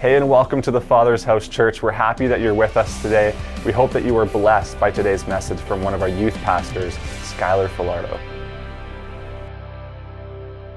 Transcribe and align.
Hey, 0.00 0.14
and 0.14 0.28
welcome 0.28 0.62
to 0.62 0.70
the 0.70 0.80
Father's 0.80 1.24
House 1.24 1.48
Church. 1.48 1.82
We're 1.82 1.90
happy 1.90 2.28
that 2.28 2.40
you're 2.40 2.54
with 2.54 2.76
us 2.76 3.02
today. 3.02 3.34
We 3.66 3.72
hope 3.72 3.90
that 3.90 4.04
you 4.04 4.14
were 4.14 4.26
blessed 4.26 4.78
by 4.78 4.92
today's 4.92 5.26
message 5.26 5.58
from 5.58 5.82
one 5.82 5.92
of 5.92 6.02
our 6.02 6.08
youth 6.08 6.36
pastors, 6.36 6.94
Skylar 7.22 7.66
Falardeau. 7.66 8.16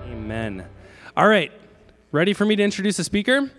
Amen. 0.08 0.66
All 1.16 1.28
right, 1.28 1.52
ready 2.12 2.34
for 2.34 2.46
me 2.46 2.56
to 2.56 2.64
introduce 2.64 2.98
a 2.98 3.04
speaker? 3.04 3.52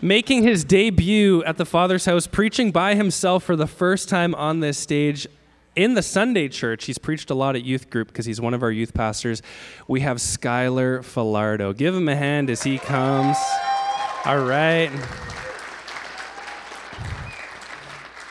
Making 0.00 0.44
his 0.44 0.62
debut 0.62 1.42
at 1.42 1.56
the 1.56 1.66
Father's 1.66 2.04
House, 2.04 2.28
preaching 2.28 2.70
by 2.70 2.94
himself 2.94 3.42
for 3.42 3.56
the 3.56 3.66
first 3.66 4.08
time 4.08 4.32
on 4.36 4.60
this 4.60 4.78
stage 4.78 5.26
in 5.74 5.94
the 5.94 6.02
Sunday 6.02 6.46
church. 6.46 6.84
He's 6.84 6.98
preached 6.98 7.30
a 7.30 7.34
lot 7.34 7.56
at 7.56 7.64
youth 7.64 7.90
group 7.90 8.06
because 8.06 8.26
he's 8.26 8.40
one 8.40 8.54
of 8.54 8.62
our 8.62 8.70
youth 8.70 8.94
pastors. 8.94 9.42
We 9.88 10.02
have 10.02 10.18
Skylar 10.18 11.00
Falardeau. 11.00 11.76
Give 11.76 11.96
him 11.96 12.08
a 12.08 12.14
hand 12.14 12.48
as 12.48 12.62
he 12.62 12.78
comes. 12.78 13.36
All 14.28 14.38
right. 14.38 14.90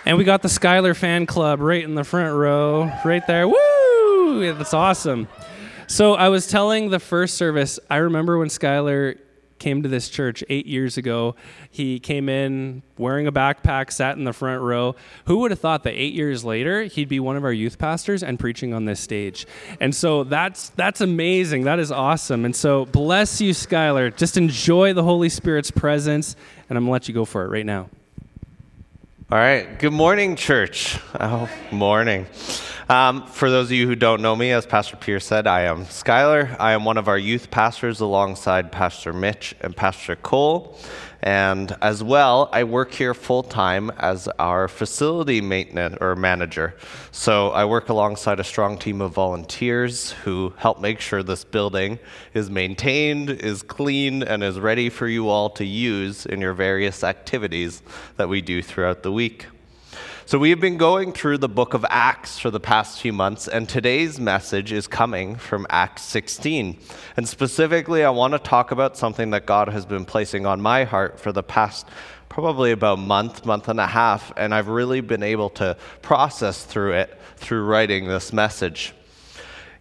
And 0.05 0.15
we 0.15 0.23
got 0.23 0.43
the 0.43 0.47
Skylar 0.47 0.95
fan 0.95 1.25
club 1.25 1.59
right 1.59 1.83
in 1.83 1.95
the 1.95 2.03
front 2.03 2.35
row, 2.35 2.91
right 3.03 3.25
there. 3.25 3.47
Woo! 3.47 4.53
That's 4.53 4.75
awesome. 4.75 5.27
So 5.87 6.13
I 6.13 6.29
was 6.29 6.45
telling 6.45 6.91
the 6.91 6.99
first 6.99 7.35
service, 7.35 7.79
I 7.89 7.95
remember 7.95 8.37
when 8.37 8.49
Skylar 8.49 9.17
came 9.59 9.83
to 9.83 9.89
this 9.89 10.09
church 10.09 10.43
eight 10.49 10.65
years 10.65 10.97
ago. 10.97 11.35
He 11.69 11.99
came 11.99 12.29
in 12.29 12.83
wearing 12.97 13.27
a 13.27 13.31
backpack, 13.31 13.91
sat 13.91 14.17
in 14.17 14.23
the 14.23 14.33
front 14.33 14.61
row. 14.61 14.95
Who 15.25 15.39
would 15.39 15.51
have 15.51 15.59
thought 15.59 15.83
that 15.83 15.93
eight 15.93 16.13
years 16.13 16.43
later 16.43 16.83
he'd 16.83 17.09
be 17.09 17.19
one 17.19 17.35
of 17.35 17.43
our 17.43 17.53
youth 17.53 17.77
pastors 17.77 18.23
and 18.23 18.39
preaching 18.39 18.73
on 18.73 18.85
this 18.85 18.99
stage? 18.99 19.45
And 19.79 19.95
so 19.95 20.23
that's 20.23 20.69
that's 20.69 21.01
amazing. 21.01 21.63
That 21.63 21.79
is 21.79 21.91
awesome. 21.91 22.45
And 22.45 22.55
so 22.55 22.85
bless 22.85 23.41
you, 23.41 23.53
Skylar. 23.53 24.15
Just 24.15 24.37
enjoy 24.37 24.93
the 24.93 25.03
Holy 25.03 25.29
Spirit's 25.29 25.71
presence, 25.71 26.35
and 26.69 26.77
I'm 26.77 26.85
gonna 26.85 26.91
let 26.91 27.07
you 27.07 27.13
go 27.13 27.25
for 27.25 27.43
it 27.45 27.49
right 27.49 27.65
now. 27.65 27.89
All 29.29 29.37
right. 29.37 29.77
Good 29.77 29.91
morning, 29.91 30.37
church. 30.37 30.97
Oh, 31.19 31.49
morning. 31.71 32.27
Um, 32.89 33.27
for 33.27 33.49
those 33.49 33.67
of 33.67 33.73
you 33.73 33.85
who 33.85 33.97
don't 33.97 34.21
know 34.21 34.33
me, 34.33 34.51
as 34.51 34.65
Pastor 34.65 34.95
Pierce 34.95 35.25
said, 35.25 35.45
I 35.45 35.63
am 35.63 35.83
Skylar. 35.87 36.55
I 36.57 36.71
am 36.71 36.85
one 36.85 36.97
of 36.97 37.09
our 37.09 37.17
youth 37.17 37.51
pastors 37.51 37.99
alongside 37.99 38.71
Pastor 38.71 39.11
Mitch 39.11 39.53
and 39.59 39.75
Pastor 39.75 40.15
Cole. 40.15 40.79
And 41.21 41.75
as 41.81 42.01
well, 42.01 42.49
I 42.53 42.63
work 42.63 42.93
here 42.93 43.13
full 43.13 43.43
time 43.43 43.89
as 43.97 44.29
our 44.39 44.69
facility 44.69 45.41
maintenance 45.41 45.97
or 45.99 46.15
manager. 46.15 46.77
So 47.11 47.49
I 47.49 47.65
work 47.65 47.89
alongside 47.89 48.39
a 48.39 48.45
strong 48.45 48.77
team 48.77 49.01
of 49.01 49.11
volunteers 49.11 50.11
who 50.23 50.53
help 50.55 50.79
make 50.79 51.01
sure 51.01 51.23
this 51.23 51.43
building 51.43 51.99
is 52.33 52.49
maintained, 52.49 53.29
is 53.29 53.63
clean, 53.63 54.23
and 54.23 54.41
is 54.41 54.61
ready 54.61 54.89
for 54.89 55.09
you 55.09 55.27
all 55.27 55.49
to 55.49 55.65
use 55.65 56.25
in 56.25 56.39
your 56.39 56.53
various 56.53 57.03
activities 57.03 57.81
that 58.15 58.29
we 58.29 58.39
do 58.39 58.61
throughout 58.61 59.03
the 59.03 59.11
week. 59.11 59.47
So, 60.27 60.37
we 60.37 60.49
have 60.49 60.59
been 60.59 60.75
going 60.75 61.13
through 61.13 61.37
the 61.37 61.47
book 61.47 61.73
of 61.73 61.85
Acts 61.87 62.37
for 62.37 62.51
the 62.51 62.59
past 62.59 62.99
few 62.99 63.13
months, 63.13 63.47
and 63.47 63.69
today's 63.69 64.19
message 64.19 64.73
is 64.73 64.85
coming 64.85 65.37
from 65.37 65.65
Acts 65.69 66.01
16. 66.01 66.77
And 67.15 67.29
specifically, 67.29 68.03
I 68.03 68.09
want 68.09 68.33
to 68.33 68.39
talk 68.39 68.71
about 68.71 68.97
something 68.97 69.29
that 69.29 69.45
God 69.45 69.69
has 69.69 69.85
been 69.85 70.03
placing 70.03 70.45
on 70.45 70.59
my 70.59 70.83
heart 70.83 71.17
for 71.17 71.31
the 71.31 71.43
past 71.43 71.87
probably 72.27 72.73
about 72.73 72.99
month, 72.99 73.45
month 73.45 73.69
and 73.69 73.79
a 73.79 73.87
half, 73.87 74.33
and 74.35 74.53
I've 74.53 74.67
really 74.67 74.99
been 74.99 75.23
able 75.23 75.49
to 75.51 75.77
process 76.01 76.65
through 76.65 76.91
it 76.95 77.17
through 77.37 77.63
writing 77.63 78.09
this 78.09 78.33
message. 78.33 78.93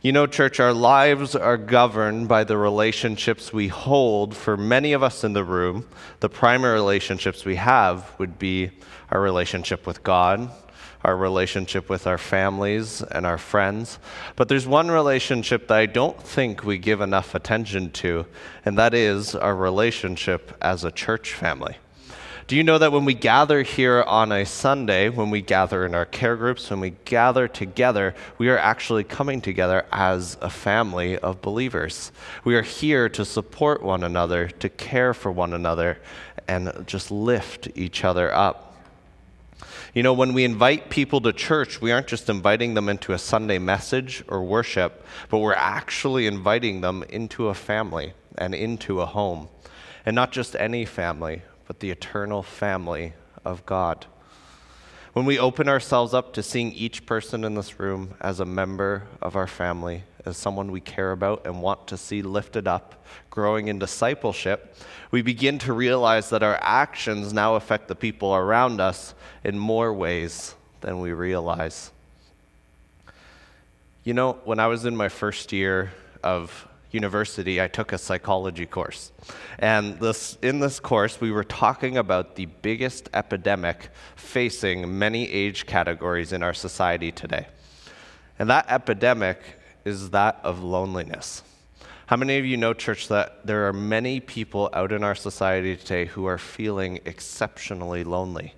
You 0.06 0.12
know, 0.12 0.28
church, 0.28 0.60
our 0.60 0.72
lives 0.72 1.34
are 1.34 1.56
governed 1.56 2.28
by 2.28 2.44
the 2.44 2.56
relationships 2.56 3.52
we 3.52 3.66
hold. 3.66 4.36
For 4.36 4.56
many 4.56 4.92
of 4.92 5.02
us 5.02 5.24
in 5.24 5.32
the 5.32 5.42
room, 5.42 5.84
the 6.20 6.28
primary 6.28 6.74
relationships 6.74 7.44
we 7.44 7.56
have 7.56 8.14
would 8.20 8.38
be 8.38 8.70
our 9.10 9.20
relationship 9.20 9.84
with 9.84 10.04
God, 10.04 10.48
our 11.02 11.16
relationship 11.16 11.88
with 11.88 12.06
our 12.06 12.18
families 12.18 13.02
and 13.02 13.26
our 13.26 13.36
friends. 13.36 13.98
But 14.36 14.48
there's 14.48 14.64
one 14.64 14.92
relationship 14.92 15.66
that 15.66 15.76
I 15.76 15.86
don't 15.86 16.22
think 16.22 16.62
we 16.62 16.78
give 16.78 17.00
enough 17.00 17.34
attention 17.34 17.90
to, 17.94 18.26
and 18.64 18.78
that 18.78 18.94
is 18.94 19.34
our 19.34 19.56
relationship 19.56 20.56
as 20.62 20.84
a 20.84 20.92
church 20.92 21.32
family. 21.32 21.78
Do 22.46 22.54
you 22.54 22.62
know 22.62 22.78
that 22.78 22.92
when 22.92 23.04
we 23.04 23.14
gather 23.14 23.62
here 23.62 24.04
on 24.04 24.30
a 24.30 24.46
Sunday, 24.46 25.08
when 25.08 25.30
we 25.30 25.40
gather 25.40 25.84
in 25.84 25.96
our 25.96 26.04
care 26.04 26.36
groups, 26.36 26.70
when 26.70 26.78
we 26.78 26.90
gather 27.04 27.48
together, 27.48 28.14
we 28.38 28.48
are 28.50 28.58
actually 28.58 29.02
coming 29.02 29.40
together 29.40 29.84
as 29.90 30.38
a 30.40 30.48
family 30.48 31.18
of 31.18 31.42
believers? 31.42 32.12
We 32.44 32.54
are 32.54 32.62
here 32.62 33.08
to 33.08 33.24
support 33.24 33.82
one 33.82 34.04
another, 34.04 34.46
to 34.46 34.68
care 34.68 35.12
for 35.12 35.32
one 35.32 35.54
another, 35.54 35.98
and 36.46 36.84
just 36.86 37.10
lift 37.10 37.66
each 37.74 38.04
other 38.04 38.32
up. 38.32 38.76
You 39.92 40.04
know, 40.04 40.12
when 40.12 40.32
we 40.32 40.44
invite 40.44 40.88
people 40.88 41.20
to 41.22 41.32
church, 41.32 41.80
we 41.80 41.90
aren't 41.90 42.06
just 42.06 42.28
inviting 42.28 42.74
them 42.74 42.88
into 42.88 43.12
a 43.12 43.18
Sunday 43.18 43.58
message 43.58 44.22
or 44.28 44.44
worship, 44.44 45.04
but 45.30 45.38
we're 45.38 45.54
actually 45.54 46.28
inviting 46.28 46.80
them 46.80 47.02
into 47.08 47.48
a 47.48 47.54
family 47.54 48.12
and 48.38 48.54
into 48.54 49.00
a 49.00 49.06
home. 49.06 49.48
And 50.04 50.14
not 50.14 50.30
just 50.30 50.54
any 50.54 50.84
family, 50.84 51.42
but 51.66 51.80
the 51.80 51.90
eternal 51.90 52.42
family 52.42 53.12
of 53.44 53.64
God. 53.66 54.06
When 55.12 55.24
we 55.24 55.38
open 55.38 55.68
ourselves 55.68 56.12
up 56.12 56.34
to 56.34 56.42
seeing 56.42 56.72
each 56.72 57.06
person 57.06 57.42
in 57.42 57.54
this 57.54 57.80
room 57.80 58.14
as 58.20 58.38
a 58.38 58.44
member 58.44 59.04
of 59.22 59.34
our 59.34 59.46
family, 59.46 60.02
as 60.26 60.36
someone 60.36 60.70
we 60.70 60.80
care 60.80 61.12
about 61.12 61.46
and 61.46 61.62
want 61.62 61.86
to 61.86 61.96
see 61.96 62.20
lifted 62.20 62.68
up, 62.68 63.02
growing 63.30 63.68
in 63.68 63.78
discipleship, 63.78 64.76
we 65.10 65.22
begin 65.22 65.58
to 65.60 65.72
realize 65.72 66.28
that 66.30 66.42
our 66.42 66.58
actions 66.60 67.32
now 67.32 67.54
affect 67.54 67.88
the 67.88 67.94
people 67.94 68.34
around 68.34 68.80
us 68.80 69.14
in 69.42 69.58
more 69.58 69.94
ways 69.94 70.54
than 70.82 71.00
we 71.00 71.12
realize. 71.12 71.92
You 74.04 74.12
know, 74.14 74.34
when 74.44 74.60
I 74.60 74.66
was 74.66 74.84
in 74.84 74.94
my 74.94 75.08
first 75.08 75.52
year 75.52 75.92
of 76.22 76.68
university, 77.00 77.54
I 77.66 77.68
took 77.68 77.92
a 77.92 77.98
psychology 77.98 78.66
course. 78.66 79.12
And 79.58 79.98
this, 80.00 80.38
in 80.42 80.60
this 80.64 80.80
course, 80.80 81.20
we 81.20 81.30
were 81.30 81.48
talking 81.64 81.96
about 81.96 82.34
the 82.34 82.46
biggest 82.46 83.08
epidemic 83.14 83.78
facing 84.16 84.98
many 84.98 85.22
age 85.42 85.66
categories 85.66 86.32
in 86.32 86.42
our 86.42 86.54
society 86.54 87.12
today. 87.12 87.46
And 88.38 88.50
that 88.50 88.66
epidemic 88.68 89.38
is 89.84 90.10
that 90.10 90.40
of 90.42 90.62
loneliness. 90.62 91.42
How 92.06 92.16
many 92.16 92.38
of 92.38 92.46
you 92.46 92.56
know, 92.56 92.72
church, 92.72 93.08
that 93.08 93.46
there 93.46 93.66
are 93.68 93.72
many 93.72 94.20
people 94.20 94.70
out 94.72 94.92
in 94.92 95.02
our 95.02 95.16
society 95.16 95.76
today 95.76 96.04
who 96.04 96.26
are 96.26 96.38
feeling 96.38 97.00
exceptionally 97.04 98.04
lonely? 98.04 98.54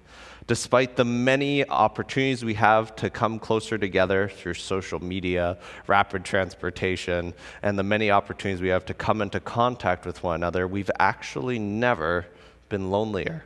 Despite 0.49 0.97
the 0.97 1.05
many 1.05 1.69
opportunities 1.69 2.43
we 2.43 2.55
have 2.55 2.97
to 2.97 3.11
come 3.11 3.39
closer 3.39 3.77
together 3.77 4.31
through 4.31 4.55
social 4.55 4.99
media, 4.99 5.59
rapid 5.87 6.25
transportation, 6.25 7.35
and 7.61 7.79
the 7.79 7.83
many 7.83 8.11
opportunities 8.11 8.63
we 8.63 8.69
have 8.69 8.87
to 8.87 8.95
come 8.95 9.21
into 9.21 9.41
contact 9.41 10.07
with 10.07 10.23
one 10.23 10.37
another, 10.37 10.67
we've 10.67 10.91
actually 10.99 11.59
never 11.59 12.25
been 12.71 12.91
lonelier. 12.91 13.45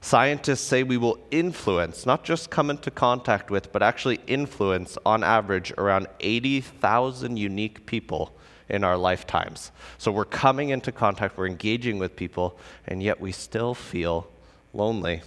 Scientists 0.00 0.62
say 0.62 0.82
we 0.82 0.96
will 0.96 1.18
influence, 1.30 2.06
not 2.06 2.24
just 2.24 2.48
come 2.48 2.70
into 2.70 2.90
contact 2.90 3.50
with, 3.50 3.70
but 3.70 3.82
actually 3.82 4.18
influence, 4.26 4.96
on 5.04 5.22
average, 5.22 5.70
around 5.76 6.06
80,000 6.20 7.36
unique 7.36 7.84
people 7.84 8.34
in 8.70 8.84
our 8.84 8.96
lifetimes. 8.96 9.70
So 9.98 10.10
we're 10.10 10.24
coming 10.24 10.70
into 10.70 10.92
contact, 10.92 11.36
we're 11.36 11.46
engaging 11.46 11.98
with 11.98 12.16
people, 12.16 12.58
and 12.86 13.02
yet 13.02 13.20
we 13.20 13.32
still 13.32 13.74
feel 13.74 14.30
lonely. 14.72 15.20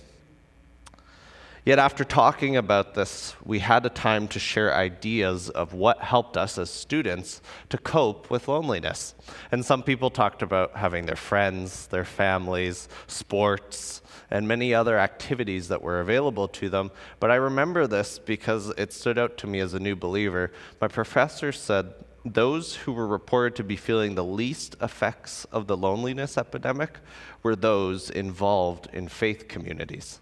Yet, 1.65 1.79
after 1.79 2.03
talking 2.03 2.55
about 2.57 2.93
this, 2.93 3.35
we 3.43 3.57
had 3.57 3.87
a 3.87 3.89
time 3.89 4.27
to 4.27 4.39
share 4.39 4.71
ideas 4.71 5.49
of 5.49 5.73
what 5.73 5.99
helped 5.99 6.37
us 6.37 6.59
as 6.59 6.69
students 6.69 7.41
to 7.69 7.79
cope 7.79 8.29
with 8.29 8.47
loneliness. 8.47 9.15
And 9.51 9.65
some 9.65 9.81
people 9.81 10.11
talked 10.11 10.43
about 10.43 10.77
having 10.77 11.07
their 11.07 11.15
friends, 11.15 11.87
their 11.87 12.05
families, 12.05 12.87
sports, 13.07 14.03
and 14.29 14.47
many 14.47 14.75
other 14.75 14.99
activities 14.99 15.67
that 15.69 15.81
were 15.81 16.01
available 16.01 16.47
to 16.49 16.69
them. 16.69 16.91
But 17.19 17.31
I 17.31 17.35
remember 17.35 17.87
this 17.87 18.19
because 18.19 18.69
it 18.77 18.93
stood 18.93 19.17
out 19.17 19.35
to 19.37 19.47
me 19.47 19.59
as 19.59 19.73
a 19.73 19.79
new 19.79 19.95
believer. 19.95 20.51
My 20.79 20.87
professor 20.87 21.51
said 21.51 21.95
those 22.23 22.75
who 22.75 22.93
were 22.93 23.07
reported 23.07 23.55
to 23.55 23.63
be 23.63 23.75
feeling 23.75 24.13
the 24.13 24.23
least 24.23 24.75
effects 24.83 25.45
of 25.45 25.65
the 25.65 25.77
loneliness 25.77 26.37
epidemic 26.37 26.99
were 27.41 27.55
those 27.55 28.11
involved 28.11 28.87
in 28.93 29.07
faith 29.07 29.47
communities 29.47 30.19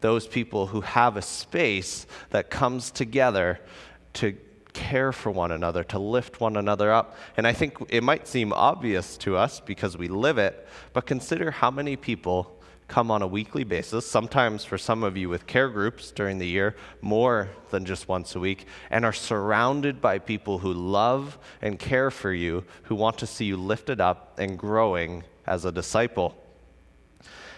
those 0.00 0.26
people 0.26 0.66
who 0.68 0.80
have 0.80 1.16
a 1.16 1.22
space 1.22 2.06
that 2.30 2.50
comes 2.50 2.90
together 2.90 3.60
to 4.14 4.36
care 4.72 5.12
for 5.12 5.30
one 5.30 5.52
another, 5.52 5.84
to 5.84 5.98
lift 5.98 6.40
one 6.40 6.56
another 6.56 6.92
up. 6.92 7.16
And 7.36 7.46
I 7.46 7.52
think 7.52 7.76
it 7.88 8.02
might 8.02 8.26
seem 8.26 8.52
obvious 8.52 9.16
to 9.18 9.36
us 9.36 9.60
because 9.60 9.96
we 9.96 10.08
live 10.08 10.38
it, 10.38 10.66
but 10.92 11.06
consider 11.06 11.50
how 11.50 11.70
many 11.70 11.96
people 11.96 12.56
come 12.90 13.10
on 13.10 13.22
a 13.22 13.26
weekly 13.26 13.62
basis, 13.62 14.04
sometimes 14.04 14.64
for 14.64 14.76
some 14.76 15.04
of 15.04 15.16
you 15.16 15.28
with 15.28 15.46
care 15.46 15.68
groups 15.68 16.10
during 16.10 16.38
the 16.38 16.46
year, 16.46 16.74
more 17.00 17.48
than 17.70 17.84
just 17.84 18.08
once 18.08 18.34
a 18.34 18.40
week, 18.40 18.66
and 18.90 19.04
are 19.04 19.12
surrounded 19.12 20.00
by 20.00 20.18
people 20.18 20.58
who 20.58 20.72
love 20.72 21.38
and 21.62 21.78
care 21.78 22.10
for 22.10 22.32
you, 22.32 22.64
who 22.84 22.96
want 22.96 23.16
to 23.16 23.28
see 23.28 23.44
you 23.44 23.56
lifted 23.56 24.00
up 24.00 24.36
and 24.40 24.58
growing 24.58 25.22
as 25.46 25.64
a 25.64 25.70
disciple. 25.70 26.36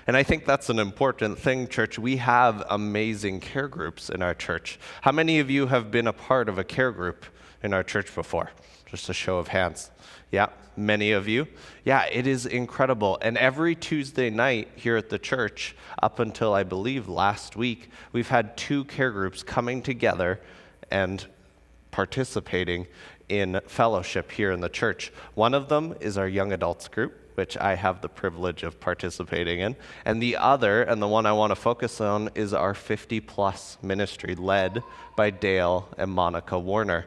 And 0.07 0.17
I 0.17 0.23
think 0.23 0.45
that's 0.45 0.69
an 0.69 0.79
important 0.79 1.39
thing, 1.39 1.69
church. 1.69 1.99
We 1.99 2.17
have 2.17 2.65
amazing 2.69 3.41
care 3.41 3.69
groups 3.69 4.11
in 4.11 4.23
our 4.23 4.35
church. 4.35 4.79
How 5.03 5.13
many 5.13 5.39
of 5.39 5.51
you 5.51 5.67
have 5.69 5.91
been 5.91 6.07
a 6.07 6.13
part 6.13 6.49
of 6.49 6.59
a 6.59 6.65
care 6.65 6.91
group 6.91 7.25
in 7.63 7.73
our 7.73 7.85
church 7.85 8.13
before? 8.15 8.51
Just 8.87 9.09
a 9.09 9.15
show 9.15 9.39
of 9.39 9.49
hands. 9.49 9.91
Yeah, 10.31 10.49
many 10.77 11.13
of 11.13 11.29
you. 11.29 11.47
Yeah, 11.85 12.07
it 12.11 12.27
is 12.27 12.47
incredible. 12.47 13.19
And 13.23 13.39
every 13.39 13.75
Tuesday 13.75 14.29
night 14.29 14.71
here 14.75 14.97
at 14.97 15.09
the 15.09 15.19
church, 15.19 15.77
up 16.03 16.19
until 16.19 16.53
I 16.53 16.65
believe 16.65 17.09
last 17.09 17.57
week, 17.57 17.91
we've 18.13 18.29
had 18.29 18.57
two 18.57 18.85
care 18.85 19.13
groups 19.13 19.43
coming 19.43 19.83
together 19.83 20.41
and 20.91 21.25
participating 21.91 22.87
in 23.29 23.61
fellowship 23.67 24.33
here 24.33 24.51
in 24.51 24.61
the 24.61 24.69
church. 24.69 25.13
One 25.35 25.55
of 25.55 25.69
them 25.69 25.95
is 26.01 26.19
our 26.19 26.29
young 26.29 26.53
adults 26.53 26.89
group, 26.89 27.22
which 27.35 27.57
I 27.57 27.75
have 27.75 28.01
the 28.01 28.09
privilege 28.09 28.63
of 28.63 28.81
participating 28.81 29.61
in. 29.61 29.77
And 30.05 30.23
the 30.23 30.37
other, 30.37 30.83
and 30.83 31.01
the 31.01 31.09
one 31.09 31.27
I 31.27 31.33
want 31.33 31.51
to 31.51 31.57
focus 31.57 32.01
on, 32.01 32.31
is 32.35 32.53
our 32.53 32.75
50 32.75 33.21
plus 33.21 33.79
ministry 33.83 34.35
led 34.35 34.83
by 35.17 35.31
Dale 35.31 35.89
and 35.99 36.11
Monica 36.11 36.59
Warner. 36.59 37.07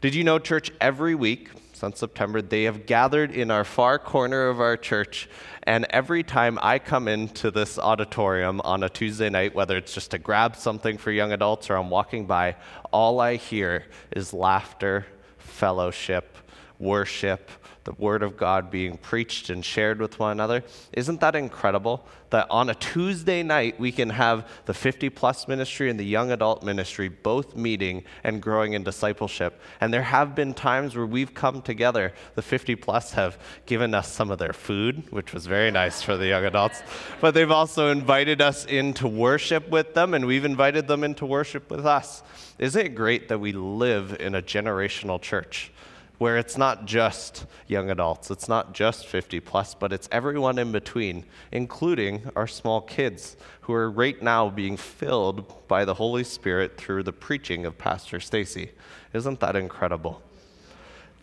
Did 0.00 0.14
you 0.14 0.24
know, 0.24 0.38
church, 0.38 0.70
every 0.80 1.14
week, 1.14 1.50
since 1.74 1.98
September, 1.98 2.40
they 2.40 2.64
have 2.64 2.86
gathered 2.86 3.30
in 3.32 3.50
our 3.50 3.64
far 3.64 3.98
corner 3.98 4.48
of 4.48 4.60
our 4.60 4.76
church. 4.76 5.28
And 5.64 5.86
every 5.90 6.22
time 6.22 6.58
I 6.62 6.78
come 6.78 7.08
into 7.08 7.50
this 7.50 7.78
auditorium 7.78 8.60
on 8.62 8.82
a 8.82 8.88
Tuesday 8.88 9.28
night, 9.28 9.54
whether 9.54 9.76
it's 9.76 9.92
just 9.92 10.12
to 10.12 10.18
grab 10.18 10.56
something 10.56 10.98
for 10.98 11.10
young 11.10 11.32
adults 11.32 11.68
or 11.68 11.76
I'm 11.76 11.90
walking 11.90 12.26
by, 12.26 12.56
all 12.92 13.20
I 13.20 13.36
hear 13.36 13.86
is 14.14 14.32
laughter, 14.32 15.06
fellowship, 15.36 16.36
worship, 16.78 17.50
the 17.84 17.92
Word 17.92 18.22
of 18.22 18.36
God 18.36 18.70
being 18.70 18.96
preached 18.96 19.50
and 19.50 19.64
shared 19.64 20.00
with 20.00 20.18
one 20.18 20.32
another. 20.32 20.64
Isn't 20.92 21.20
that 21.20 21.36
incredible? 21.36 22.04
That 22.30 22.46
on 22.50 22.70
a 22.70 22.74
Tuesday 22.74 23.42
night, 23.42 23.78
we 23.78 23.92
can 23.92 24.10
have 24.10 24.48
the 24.64 24.74
50 24.74 25.10
plus 25.10 25.46
ministry 25.46 25.90
and 25.90 26.00
the 26.00 26.04
young 26.04 26.32
adult 26.32 26.62
ministry 26.62 27.08
both 27.08 27.54
meeting 27.54 28.02
and 28.24 28.42
growing 28.42 28.72
in 28.72 28.82
discipleship. 28.82 29.60
And 29.80 29.92
there 29.92 30.02
have 30.02 30.34
been 30.34 30.54
times 30.54 30.96
where 30.96 31.06
we've 31.06 31.34
come 31.34 31.62
together. 31.62 32.12
The 32.34 32.42
50 32.42 32.74
plus 32.76 33.12
have 33.12 33.38
given 33.66 33.94
us 33.94 34.10
some 34.10 34.30
of 34.30 34.38
their 34.38 34.54
food, 34.54 35.12
which 35.12 35.32
was 35.32 35.46
very 35.46 35.70
nice 35.70 36.02
for 36.02 36.16
the 36.16 36.26
young 36.26 36.44
adults. 36.44 36.82
But 37.20 37.34
they've 37.34 37.50
also 37.50 37.90
invited 37.90 38.40
us 38.40 38.64
into 38.64 39.06
worship 39.06 39.68
with 39.68 39.94
them, 39.94 40.14
and 40.14 40.26
we've 40.26 40.44
invited 40.44 40.88
them 40.88 41.04
into 41.04 41.26
worship 41.26 41.70
with 41.70 41.86
us. 41.86 42.22
Isn't 42.58 42.86
it 42.86 42.94
great 42.94 43.28
that 43.28 43.38
we 43.38 43.52
live 43.52 44.16
in 44.18 44.34
a 44.34 44.42
generational 44.42 45.20
church? 45.20 45.70
Where 46.18 46.36
it's 46.36 46.56
not 46.56 46.86
just 46.86 47.46
young 47.66 47.90
adults, 47.90 48.30
it's 48.30 48.48
not 48.48 48.72
just 48.72 49.06
50 49.06 49.40
plus, 49.40 49.74
but 49.74 49.92
it's 49.92 50.08
everyone 50.12 50.58
in 50.58 50.72
between, 50.72 51.24
including 51.50 52.30
our 52.36 52.46
small 52.46 52.80
kids 52.80 53.36
who 53.62 53.72
are 53.72 53.90
right 53.90 54.22
now 54.22 54.48
being 54.48 54.76
filled 54.76 55.66
by 55.68 55.84
the 55.84 55.94
Holy 55.94 56.24
Spirit 56.24 56.76
through 56.76 57.02
the 57.02 57.12
preaching 57.12 57.66
of 57.66 57.78
Pastor 57.78 58.20
Stacy. 58.20 58.70
Isn't 59.12 59.40
that 59.40 59.56
incredible? 59.56 60.22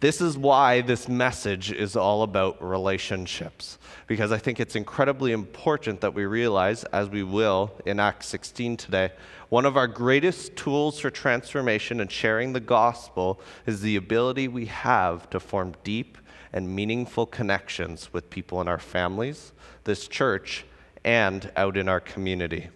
This 0.01 0.19
is 0.19 0.35
why 0.35 0.81
this 0.81 1.07
message 1.07 1.71
is 1.71 1.95
all 1.95 2.23
about 2.23 2.59
relationships, 2.59 3.77
because 4.07 4.31
I 4.31 4.39
think 4.39 4.59
it's 4.59 4.75
incredibly 4.75 5.31
important 5.31 6.01
that 6.01 6.15
we 6.15 6.25
realize, 6.25 6.83
as 6.85 7.07
we 7.07 7.21
will 7.21 7.71
in 7.85 7.99
Acts 7.99 8.25
16 8.25 8.77
today, 8.77 9.11
one 9.49 9.63
of 9.63 9.77
our 9.77 9.85
greatest 9.85 10.55
tools 10.55 10.99
for 10.99 11.11
transformation 11.11 11.99
and 11.99 12.11
sharing 12.11 12.51
the 12.51 12.59
gospel 12.59 13.39
is 13.67 13.81
the 13.81 13.95
ability 13.95 14.47
we 14.47 14.65
have 14.65 15.29
to 15.29 15.39
form 15.39 15.75
deep 15.83 16.17
and 16.51 16.75
meaningful 16.75 17.27
connections 17.27 18.11
with 18.11 18.31
people 18.31 18.59
in 18.59 18.67
our 18.67 18.79
families, 18.79 19.53
this 19.83 20.07
church, 20.07 20.65
and 21.03 21.51
out 21.55 21.77
in 21.77 21.87
our 21.87 21.99
community. 21.99 22.69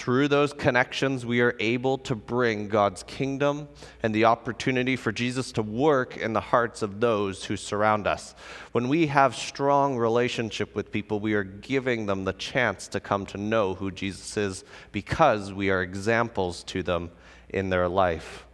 Through 0.00 0.28
those 0.28 0.54
connections, 0.54 1.26
we 1.26 1.42
are 1.42 1.54
able 1.60 1.98
to 1.98 2.14
bring 2.14 2.68
God's 2.68 3.02
kingdom 3.02 3.68
and 4.02 4.14
the 4.14 4.24
opportunity 4.24 4.96
for 4.96 5.12
Jesus 5.12 5.52
to 5.52 5.62
work 5.62 6.16
in 6.16 6.32
the 6.32 6.40
hearts 6.40 6.80
of 6.80 7.00
those 7.00 7.44
who 7.44 7.58
surround 7.58 8.06
us. 8.06 8.34
When 8.72 8.88
we 8.88 9.08
have 9.08 9.36
strong 9.36 9.98
relationship 9.98 10.74
with 10.74 10.90
people, 10.90 11.20
we 11.20 11.34
are 11.34 11.44
giving 11.44 12.06
them 12.06 12.24
the 12.24 12.32
chance 12.32 12.88
to 12.88 12.98
come 12.98 13.26
to 13.26 13.36
know 13.36 13.74
who 13.74 13.90
Jesus 13.90 14.38
is 14.38 14.64
because 14.90 15.52
we 15.52 15.68
are 15.68 15.82
examples 15.82 16.64
to 16.64 16.82
them 16.82 17.10
in 17.50 17.68
their 17.68 17.86
life. 17.86 18.46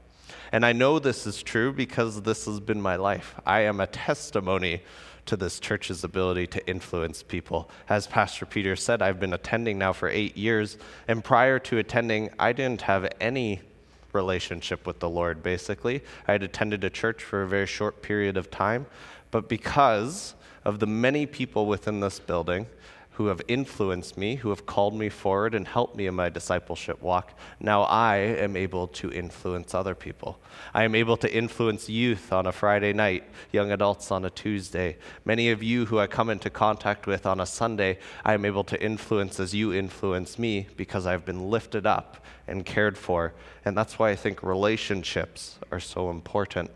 And 0.50 0.66
I 0.66 0.72
know 0.72 0.99
this 0.99 1.28
is 1.28 1.44
true 1.44 1.72
because 1.72 2.22
this 2.22 2.46
has 2.46 2.58
been 2.58 2.81
my 2.81 2.96
life. 2.96 3.37
I 3.46 3.60
am 3.60 3.78
a 3.78 3.87
testimony 3.87 4.82
to 5.26 5.37
this 5.37 5.61
church's 5.61 6.05
ability 6.05 6.46
to 6.49 6.67
influence 6.69 7.23
people. 7.23 7.70
As 7.88 8.06
Pastor 8.06 8.46
Peter 8.46 8.76
said, 8.76 9.02
I've 9.02 9.20
been 9.20 9.32
attending 9.32 9.78
now 9.78 9.93
for 9.93 10.08
eight 10.08 10.37
years, 10.37 10.78
and 11.08 11.23
prior 11.23 11.58
to 11.61 11.78
attending, 11.78 12.31
I 12.38 12.52
didn't 12.52 12.82
have 12.82 13.08
any 13.20 13.61
relationship 14.12 14.87
with 14.87 15.00
the 15.00 15.11
Lord, 15.11 15.43
basically. 15.43 16.02
I 16.26 16.32
had 16.32 16.43
attended 16.43 16.82
a 16.84 16.90
church 16.90 17.23
for 17.23 17.43
a 17.43 17.49
very 17.49 17.67
short 17.67 18.02
period 18.02 18.37
of 18.37 18.50
time, 18.50 18.87
but 19.31 19.49
because 19.49 20.34
of 20.64 20.81
the 20.81 20.87
many 20.87 21.26
people 21.26 21.67
within 21.67 22.00
this 22.00 22.19
building, 22.19 22.67
who 23.16 23.28
have 23.28 23.40
influenced 23.48 24.18
me, 24.18 24.36
who 24.36 24.50
have 24.50 24.66
called 24.66 24.94
me 24.94 25.08
forward 25.08 25.54
and 25.54 25.66
helped 25.66 25.96
me 25.96 26.06
in 26.06 26.14
my 26.14 26.28
discipleship 26.28 27.00
walk, 27.00 27.32
now 27.58 27.82
I 27.84 28.16
am 28.16 28.58
able 28.58 28.88
to 28.88 29.10
influence 29.10 29.74
other 29.74 29.94
people. 29.94 30.38
I 30.74 30.84
am 30.84 30.94
able 30.94 31.16
to 31.18 31.34
influence 31.34 31.88
youth 31.88 32.30
on 32.30 32.46
a 32.46 32.52
Friday 32.52 32.92
night, 32.92 33.24
young 33.52 33.72
adults 33.72 34.10
on 34.10 34.26
a 34.26 34.30
Tuesday. 34.30 34.98
Many 35.24 35.48
of 35.50 35.62
you 35.62 35.86
who 35.86 35.98
I 35.98 36.06
come 36.06 36.28
into 36.28 36.50
contact 36.50 37.06
with 37.06 37.24
on 37.24 37.40
a 37.40 37.46
Sunday, 37.46 37.98
I 38.22 38.34
am 38.34 38.44
able 38.44 38.64
to 38.64 38.82
influence 38.82 39.40
as 39.40 39.54
you 39.54 39.72
influence 39.72 40.38
me 40.38 40.68
because 40.76 41.06
I've 41.06 41.24
been 41.24 41.48
lifted 41.48 41.86
up 41.86 42.22
and 42.46 42.66
cared 42.66 42.98
for. 42.98 43.32
And 43.64 43.74
that's 43.74 43.98
why 43.98 44.10
I 44.10 44.16
think 44.16 44.42
relationships 44.42 45.58
are 45.70 45.80
so 45.80 46.10
important. 46.10 46.70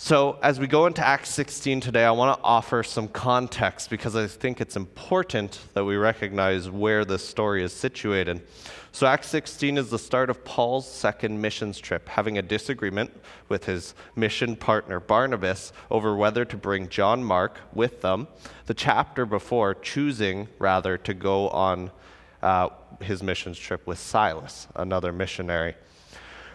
So, 0.00 0.38
as 0.42 0.60
we 0.60 0.68
go 0.68 0.86
into 0.86 1.04
Acts 1.04 1.30
16 1.30 1.80
today, 1.80 2.04
I 2.04 2.12
want 2.12 2.38
to 2.38 2.44
offer 2.44 2.84
some 2.84 3.08
context 3.08 3.90
because 3.90 4.14
I 4.14 4.28
think 4.28 4.60
it's 4.60 4.76
important 4.76 5.58
that 5.74 5.84
we 5.84 5.96
recognize 5.96 6.70
where 6.70 7.04
this 7.04 7.28
story 7.28 7.64
is 7.64 7.72
situated. 7.72 8.46
So, 8.92 9.08
Acts 9.08 9.26
16 9.26 9.76
is 9.76 9.90
the 9.90 9.98
start 9.98 10.30
of 10.30 10.44
Paul's 10.44 10.88
second 10.88 11.40
missions 11.40 11.80
trip, 11.80 12.08
having 12.08 12.38
a 12.38 12.42
disagreement 12.42 13.10
with 13.48 13.64
his 13.64 13.94
mission 14.14 14.54
partner 14.54 15.00
Barnabas 15.00 15.72
over 15.90 16.14
whether 16.14 16.44
to 16.44 16.56
bring 16.56 16.88
John 16.88 17.24
Mark 17.24 17.58
with 17.72 18.00
them. 18.00 18.28
The 18.66 18.74
chapter 18.74 19.26
before, 19.26 19.74
choosing 19.74 20.46
rather 20.60 20.96
to 20.96 21.12
go 21.12 21.48
on 21.48 21.90
uh, 22.40 22.68
his 23.00 23.20
missions 23.20 23.58
trip 23.58 23.84
with 23.84 23.98
Silas, 23.98 24.68
another 24.76 25.12
missionary. 25.12 25.74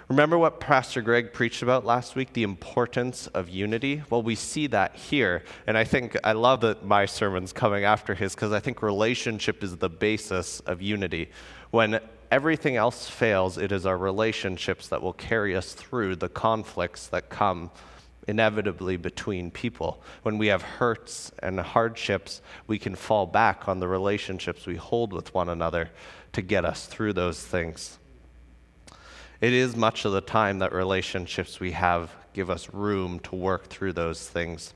Remember 0.09 0.37
what 0.37 0.59
Pastor 0.59 1.01
Greg 1.01 1.31
preached 1.31 1.63
about 1.63 1.85
last 1.85 2.15
week, 2.15 2.33
the 2.33 2.43
importance 2.43 3.27
of 3.27 3.47
unity? 3.47 4.03
Well, 4.09 4.21
we 4.21 4.35
see 4.35 4.67
that 4.67 4.95
here. 4.95 5.43
And 5.65 5.77
I 5.77 5.85
think 5.85 6.17
I 6.25 6.33
love 6.33 6.61
that 6.61 6.83
my 6.83 7.05
sermon's 7.05 7.53
coming 7.53 7.85
after 7.85 8.13
his 8.13 8.35
because 8.35 8.51
I 8.51 8.59
think 8.59 8.81
relationship 8.81 9.63
is 9.63 9.77
the 9.77 9.89
basis 9.89 10.59
of 10.61 10.81
unity. 10.81 11.31
When 11.71 12.01
everything 12.31 12.75
else 12.75 13.09
fails, 13.09 13.57
it 13.57 13.71
is 13.71 13.85
our 13.85 13.97
relationships 13.97 14.89
that 14.89 15.01
will 15.01 15.13
carry 15.13 15.55
us 15.55 15.73
through 15.73 16.17
the 16.17 16.29
conflicts 16.29 17.07
that 17.07 17.29
come 17.29 17.71
inevitably 18.27 18.97
between 18.97 19.51
people. 19.51 20.01
When 20.23 20.37
we 20.37 20.47
have 20.47 20.61
hurts 20.61 21.31
and 21.39 21.59
hardships, 21.59 22.41
we 22.67 22.77
can 22.77 22.95
fall 22.95 23.25
back 23.25 23.69
on 23.69 23.79
the 23.79 23.87
relationships 23.87 24.65
we 24.65 24.75
hold 24.75 25.13
with 25.13 25.33
one 25.33 25.47
another 25.47 25.91
to 26.33 26.41
get 26.41 26.65
us 26.65 26.87
through 26.87 27.13
those 27.13 27.41
things. 27.41 27.99
It 29.41 29.53
is 29.53 29.75
much 29.75 30.05
of 30.05 30.11
the 30.11 30.21
time 30.21 30.59
that 30.59 30.71
relationships 30.71 31.59
we 31.59 31.71
have 31.71 32.15
give 32.33 32.49
us 32.49 32.73
room 32.73 33.19
to 33.19 33.35
work 33.35 33.67
through 33.67 33.93
those 33.93 34.27
things. 34.27 34.73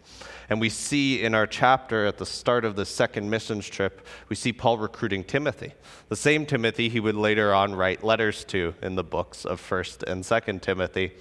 And 0.50 0.62
we 0.62 0.70
see 0.70 1.22
in 1.22 1.34
our 1.34 1.48
chapter 1.48 2.06
at 2.06 2.18
the 2.18 2.26
start 2.26 2.64
of 2.64 2.76
the 2.76 2.86
second 2.86 3.30
missions 3.30 3.68
trip, 3.68 4.06
we 4.30 4.36
see 4.36 4.54
Paul 4.54 4.78
recruiting 4.78 5.24
Timothy, 5.24 5.74
the 6.10 6.16
same 6.16 6.46
Timothy 6.46 6.88
he 6.90 7.00
would 7.00 7.16
later 7.16 7.54
on 7.54 7.76
write 7.76 8.04
letters 8.04 8.44
to 8.46 8.76
in 8.82 8.96
the 8.96 9.04
books 9.04 9.46
of 9.46 9.62
1st 9.62 10.04
and 10.04 10.24
2nd 10.24 10.62
Timothy. 10.62 11.14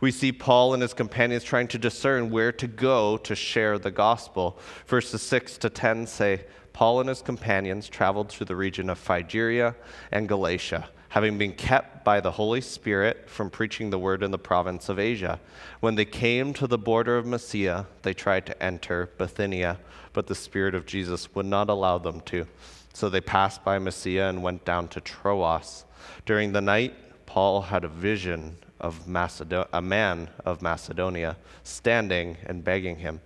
We 0.00 0.10
see 0.10 0.30
Paul 0.30 0.74
and 0.74 0.82
his 0.82 0.94
companions 0.94 1.42
trying 1.42 1.68
to 1.68 1.78
discern 1.78 2.30
where 2.30 2.52
to 2.52 2.66
go 2.66 3.16
to 3.18 3.34
share 3.34 3.78
the 3.78 3.90
gospel. 3.90 4.58
Verses 4.86 5.22
6 5.22 5.58
to 5.58 5.70
10 5.70 6.06
say, 6.06 6.44
Paul 6.72 7.00
and 7.00 7.08
his 7.08 7.22
companions 7.22 7.88
traveled 7.88 8.28
through 8.28 8.46
the 8.46 8.56
region 8.56 8.90
of 8.90 8.98
Phrygia 8.98 9.74
and 10.12 10.28
Galatia 10.28 10.88
having 11.10 11.38
been 11.38 11.52
kept 11.52 12.04
by 12.04 12.20
the 12.20 12.32
Holy 12.32 12.60
Spirit 12.60 13.28
from 13.28 13.50
preaching 13.50 13.90
the 13.90 13.98
word 13.98 14.22
in 14.22 14.30
the 14.30 14.38
province 14.38 14.88
of 14.88 14.98
Asia. 14.98 15.40
When 15.80 15.94
they 15.94 16.04
came 16.04 16.52
to 16.54 16.66
the 16.66 16.78
border 16.78 17.16
of 17.16 17.26
Mysia, 17.26 17.86
they 18.02 18.14
tried 18.14 18.46
to 18.46 18.62
enter 18.62 19.10
Bithynia, 19.18 19.78
but 20.12 20.26
the 20.26 20.34
Spirit 20.34 20.74
of 20.74 20.86
Jesus 20.86 21.34
would 21.34 21.46
not 21.46 21.68
allow 21.68 21.98
them 21.98 22.20
to. 22.22 22.46
So 22.92 23.08
they 23.08 23.20
passed 23.20 23.64
by 23.64 23.78
Mysia 23.78 24.28
and 24.28 24.42
went 24.42 24.64
down 24.64 24.88
to 24.88 25.00
Troas. 25.00 25.84
During 26.24 26.52
the 26.52 26.60
night, 26.60 26.94
Paul 27.26 27.62
had 27.62 27.84
a 27.84 27.88
vision 27.88 28.56
of 28.80 29.06
Macedo- 29.06 29.68
a 29.72 29.82
man 29.82 30.30
of 30.44 30.62
Macedonia 30.62 31.36
standing 31.62 32.36
and 32.46 32.64
begging 32.64 32.96
him, 32.96 33.20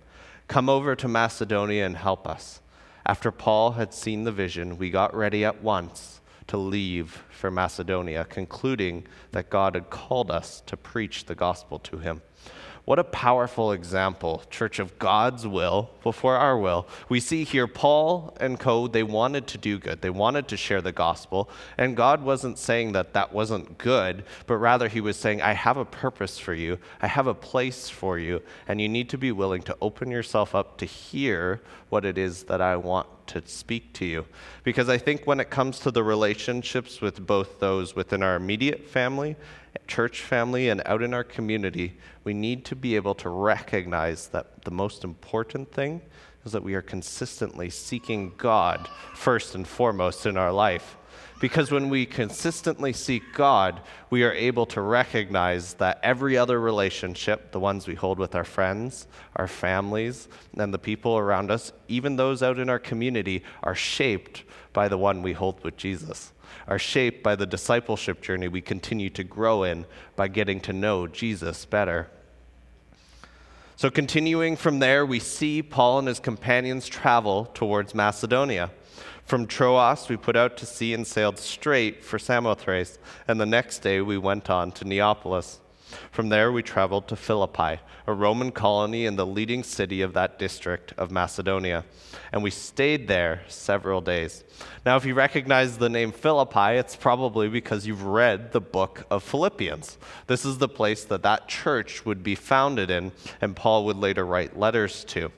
Come 0.47 0.69
over 0.69 0.95
to 0.95 1.07
Macedonia 1.07 1.85
and 1.85 1.97
help 1.97 2.27
us. 2.27 2.61
After 3.05 3.31
Paul 3.31 3.73
had 3.73 3.93
seen 3.93 4.23
the 4.23 4.31
vision, 4.31 4.77
we 4.77 4.89
got 4.89 5.15
ready 5.15 5.43
at 5.45 5.61
once 5.61 6.20
to 6.51 6.57
leave 6.57 7.23
for 7.29 7.49
Macedonia, 7.49 8.25
concluding 8.25 9.07
that 9.31 9.49
God 9.49 9.73
had 9.73 9.89
called 9.89 10.29
us 10.29 10.61
to 10.65 10.75
preach 10.75 11.23
the 11.23 11.33
gospel 11.33 11.79
to 11.79 11.99
him. 11.99 12.21
What 12.83 12.99
a 12.99 13.05
powerful 13.05 13.71
example, 13.71 14.43
church, 14.49 14.77
of 14.77 14.99
God's 14.99 15.47
will 15.47 15.91
before 16.03 16.35
our 16.35 16.57
will. 16.57 16.89
We 17.07 17.21
see 17.21 17.45
here 17.45 17.67
Paul 17.67 18.35
and 18.41 18.59
co, 18.59 18.89
they 18.89 19.01
wanted 19.01 19.47
to 19.47 19.57
do 19.57 19.79
good. 19.79 20.01
They 20.01 20.09
wanted 20.09 20.49
to 20.49 20.57
share 20.57 20.81
the 20.81 20.91
gospel. 20.91 21.49
And 21.77 21.95
God 21.95 22.21
wasn't 22.21 22.59
saying 22.59 22.91
that 22.91 23.13
that 23.13 23.31
wasn't 23.31 23.77
good, 23.77 24.25
but 24.45 24.57
rather 24.57 24.89
he 24.89 24.99
was 24.99 25.15
saying, 25.15 25.41
I 25.41 25.53
have 25.53 25.77
a 25.77 25.85
purpose 25.85 26.37
for 26.37 26.53
you. 26.53 26.79
I 27.01 27.07
have 27.07 27.27
a 27.27 27.33
place 27.33 27.87
for 27.87 28.19
you. 28.19 28.41
And 28.67 28.81
you 28.81 28.89
need 28.89 29.07
to 29.11 29.17
be 29.17 29.31
willing 29.31 29.61
to 29.61 29.77
open 29.79 30.11
yourself 30.11 30.53
up 30.53 30.77
to 30.79 30.85
hear 30.85 31.61
what 31.87 32.03
it 32.03 32.17
is 32.17 32.43
that 32.45 32.59
I 32.59 32.75
want 32.75 33.07
to 33.31 33.41
speak 33.45 33.93
to 33.93 34.05
you. 34.05 34.25
Because 34.63 34.87
I 34.89 34.97
think 34.97 35.25
when 35.25 35.39
it 35.39 35.49
comes 35.49 35.79
to 35.79 35.91
the 35.91 36.03
relationships 36.03 37.01
with 37.01 37.25
both 37.25 37.59
those 37.59 37.95
within 37.95 38.23
our 38.23 38.35
immediate 38.35 38.87
family 38.87 39.35
church 39.87 40.21
family 40.21 40.69
and 40.69 40.81
out 40.85 41.01
in 41.01 41.13
our 41.13 41.23
community, 41.23 41.97
we 42.23 42.33
need 42.33 42.65
to 42.65 42.75
be 42.75 42.95
able 42.95 43.15
to 43.15 43.29
recognize 43.29 44.27
that 44.27 44.63
the 44.63 44.71
most 44.71 45.03
important 45.03 45.71
thing 45.71 46.01
is 46.45 46.51
that 46.51 46.63
we 46.63 46.73
are 46.73 46.81
consistently 46.81 47.69
seeking 47.69 48.33
God 48.37 48.89
first 49.13 49.55
and 49.55 49.67
foremost 49.67 50.25
in 50.25 50.37
our 50.37 50.51
life. 50.51 50.97
Because 51.41 51.71
when 51.71 51.89
we 51.89 52.05
consistently 52.05 52.93
seek 52.93 53.23
God, 53.33 53.81
we 54.09 54.23
are 54.23 54.31
able 54.31 54.65
to 54.67 54.79
recognize 54.79 55.73
that 55.73 55.99
every 56.03 56.37
other 56.37 56.61
relationship, 56.61 57.51
the 57.51 57.59
ones 57.59 57.87
we 57.87 57.95
hold 57.95 58.19
with 58.19 58.35
our 58.35 58.43
friends, 58.45 59.07
our 59.35 59.47
families, 59.47 60.29
and 60.55 60.73
the 60.73 60.79
people 60.79 61.17
around 61.17 61.51
us, 61.51 61.73
even 61.87 62.15
those 62.15 62.41
out 62.41 62.59
in 62.59 62.69
our 62.69 62.79
community, 62.79 63.43
are 63.63 63.75
shaped 63.75 64.43
by 64.71 64.87
the 64.87 64.99
one 64.99 65.21
we 65.23 65.33
hold 65.33 65.61
with 65.63 65.75
Jesus 65.75 66.31
are 66.67 66.79
shaped 66.79 67.23
by 67.23 67.35
the 67.35 67.45
discipleship 67.45 68.21
journey 68.21 68.47
we 68.47 68.61
continue 68.61 69.09
to 69.09 69.23
grow 69.23 69.63
in 69.63 69.85
by 70.15 70.27
getting 70.27 70.59
to 70.61 70.73
know 70.73 71.07
Jesus 71.07 71.65
better. 71.65 72.07
So, 73.75 73.89
continuing 73.89 74.55
from 74.55 74.79
there, 74.79 75.05
we 75.05 75.19
see 75.19 75.63
Paul 75.63 75.99
and 75.99 76.07
his 76.07 76.19
companions 76.19 76.87
travel 76.87 77.45
towards 77.53 77.95
Macedonia. 77.95 78.69
From 79.25 79.47
Troas, 79.47 80.09
we 80.09 80.17
put 80.17 80.35
out 80.35 80.57
to 80.57 80.65
sea 80.65 80.93
and 80.93 81.07
sailed 81.07 81.37
straight 81.37 82.03
for 82.03 82.19
Samothrace, 82.19 82.99
and 83.27 83.39
the 83.39 83.45
next 83.45 83.79
day 83.79 84.01
we 84.01 84.17
went 84.17 84.49
on 84.49 84.71
to 84.73 84.85
Neapolis. 84.85 85.59
From 86.11 86.29
there, 86.29 86.51
we 86.51 86.63
traveled 86.63 87.07
to 87.07 87.15
Philippi, 87.15 87.79
a 88.07 88.13
Roman 88.13 88.51
colony 88.51 89.05
in 89.05 89.15
the 89.15 89.25
leading 89.25 89.63
city 89.63 90.01
of 90.01 90.13
that 90.13 90.39
district 90.39 90.93
of 90.97 91.11
Macedonia, 91.11 91.85
and 92.31 92.43
we 92.43 92.49
stayed 92.49 93.07
there 93.07 93.43
several 93.47 94.01
days. 94.01 94.43
Now, 94.85 94.95
if 94.95 95.05
you 95.05 95.13
recognize 95.13 95.77
the 95.77 95.89
name 95.89 96.11
Philippi, 96.11 96.77
it's 96.77 96.95
probably 96.95 97.49
because 97.49 97.85
you've 97.85 98.03
read 98.03 98.51
the 98.51 98.61
book 98.61 99.05
of 99.09 99.23
Philippians. 99.23 99.97
This 100.27 100.45
is 100.45 100.57
the 100.57 100.69
place 100.69 101.03
that 101.05 101.23
that 101.23 101.47
church 101.47 102.05
would 102.05 102.23
be 102.23 102.35
founded 102.35 102.89
in, 102.89 103.11
and 103.41 103.55
Paul 103.55 103.85
would 103.85 103.97
later 103.97 104.25
write 104.25 104.57
letters 104.57 105.03
to. 105.05 105.31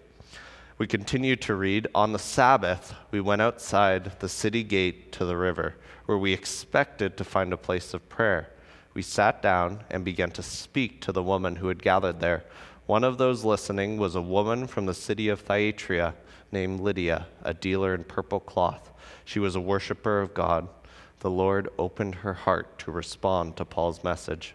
We 0.84 0.88
continued 0.88 1.40
to 1.44 1.56
read. 1.56 1.88
On 1.96 2.12
the 2.12 2.20
Sabbath, 2.20 2.94
we 3.10 3.22
went 3.22 3.42
outside 3.42 4.20
the 4.20 4.28
city 4.28 4.64
gate 4.64 5.14
to 5.14 5.24
the 5.24 5.38
river, 5.38 5.76
where 6.08 6.18
we 6.18 6.34
expected 6.34 7.16
to 7.16 7.24
find 7.24 7.54
a 7.54 7.58
place 7.58 7.94
of 7.94 8.10
prayer 8.10 8.50
we 8.94 9.02
sat 9.02 9.42
down 9.42 9.86
and 9.90 10.04
began 10.04 10.32
to 10.32 10.44
speak 10.44 11.00
to 11.00 11.14
the 11.14 11.24
woman 11.24 11.56
who 11.56 11.70
had 11.70 11.82
gathered 11.82 12.20
there. 12.20 12.44
One 12.86 13.06
of 13.06 13.18
those 13.18 13.46
listening 13.46 13.98
was 13.98 14.16
a 14.16 14.22
woman 14.22 14.68
from 14.68 14.86
the 14.86 14.94
city 14.94 15.30
of 15.30 15.40
Thyatira 15.40 16.16
named 16.52 16.82
Lydia, 16.82 17.28
a 17.44 17.54
dealer 17.54 17.96
in 17.96 18.04
purple 18.04 18.42
cloth. 18.42 18.92
She 19.24 19.40
was 19.40 19.56
a 19.56 19.62
worshiper 19.62 20.20
of 20.20 20.34
God. 20.34 20.68
The 21.22 21.32
Lord 21.32 21.70
opened 21.80 22.16
her 22.16 22.34
heart 22.34 22.78
to 22.80 22.92
respond 22.92 23.56
to 23.56 23.64
Paul's 23.64 24.04
message. 24.04 24.54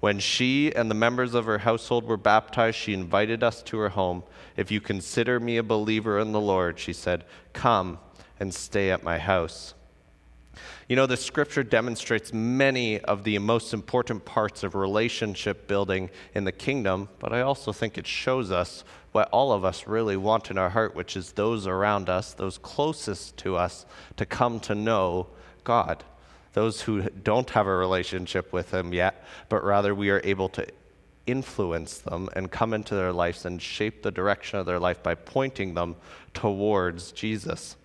When 0.00 0.18
she 0.18 0.72
and 0.74 0.90
the 0.90 0.94
members 0.94 1.34
of 1.34 1.46
her 1.46 1.58
household 1.58 2.04
were 2.04 2.16
baptized, 2.16 2.76
she 2.76 2.92
invited 2.92 3.42
us 3.42 3.62
to 3.64 3.78
her 3.78 3.90
home. 3.90 4.22
If 4.56 4.70
you 4.70 4.80
consider 4.80 5.40
me 5.40 5.56
a 5.56 5.62
believer 5.62 6.18
in 6.18 6.32
the 6.32 6.40
Lord, 6.40 6.78
she 6.78 6.92
said, 6.92 7.24
come 7.52 7.98
and 8.38 8.54
stay 8.54 8.90
at 8.90 9.02
my 9.02 9.18
house. 9.18 9.74
You 10.88 10.96
know, 10.96 11.06
the 11.06 11.16
scripture 11.16 11.64
demonstrates 11.64 12.32
many 12.32 13.00
of 13.00 13.24
the 13.24 13.38
most 13.38 13.74
important 13.74 14.24
parts 14.24 14.62
of 14.62 14.74
relationship 14.74 15.66
building 15.66 16.10
in 16.34 16.44
the 16.44 16.52
kingdom, 16.52 17.08
but 17.18 17.32
I 17.32 17.40
also 17.40 17.72
think 17.72 17.98
it 17.98 18.06
shows 18.06 18.50
us 18.50 18.84
what 19.12 19.28
all 19.30 19.52
of 19.52 19.64
us 19.64 19.86
really 19.86 20.16
want 20.16 20.50
in 20.50 20.58
our 20.58 20.70
heart, 20.70 20.94
which 20.94 21.16
is 21.16 21.32
those 21.32 21.66
around 21.66 22.08
us, 22.08 22.34
those 22.34 22.58
closest 22.58 23.36
to 23.38 23.56
us, 23.56 23.84
to 24.16 24.24
come 24.24 24.60
to 24.60 24.74
know 24.74 25.26
God. 25.64 26.04
Those 26.56 26.80
who 26.80 27.02
don't 27.02 27.50
have 27.50 27.66
a 27.66 27.76
relationship 27.76 28.50
with 28.50 28.72
Him 28.72 28.94
yet, 28.94 29.22
but 29.50 29.62
rather 29.62 29.94
we 29.94 30.08
are 30.08 30.22
able 30.24 30.48
to 30.48 30.66
influence 31.26 31.98
them 31.98 32.30
and 32.32 32.50
come 32.50 32.72
into 32.72 32.94
their 32.94 33.12
lives 33.12 33.44
and 33.44 33.60
shape 33.60 34.02
the 34.02 34.10
direction 34.10 34.58
of 34.58 34.64
their 34.64 34.78
life 34.78 35.02
by 35.02 35.16
pointing 35.16 35.74
them 35.74 35.96
towards 36.32 37.12
Jesus. 37.12 37.76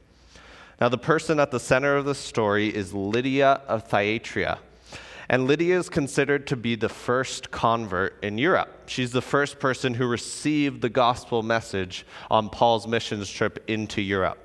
Now, 0.79 0.87
the 0.87 0.97
person 0.97 1.37
at 1.37 1.51
the 1.51 1.59
center 1.59 1.97
of 1.97 2.05
the 2.05 2.15
story 2.15 2.73
is 2.73 2.93
Lydia 2.93 3.61
of 3.67 3.89
Thyatira. 3.89 4.59
And 5.27 5.47
Lydia 5.47 5.77
is 5.77 5.89
considered 5.89 6.47
to 6.47 6.55
be 6.55 6.75
the 6.75 6.87
first 6.87 7.51
convert 7.51 8.23
in 8.23 8.37
Europe. 8.37 8.83
She's 8.85 9.11
the 9.11 9.21
first 9.21 9.59
person 9.59 9.95
who 9.95 10.07
received 10.07 10.81
the 10.81 10.89
gospel 10.89 11.43
message 11.43 12.05
on 12.29 12.47
Paul's 12.47 12.87
missions 12.87 13.29
trip 13.29 13.65
into 13.67 14.01
Europe. 14.01 14.37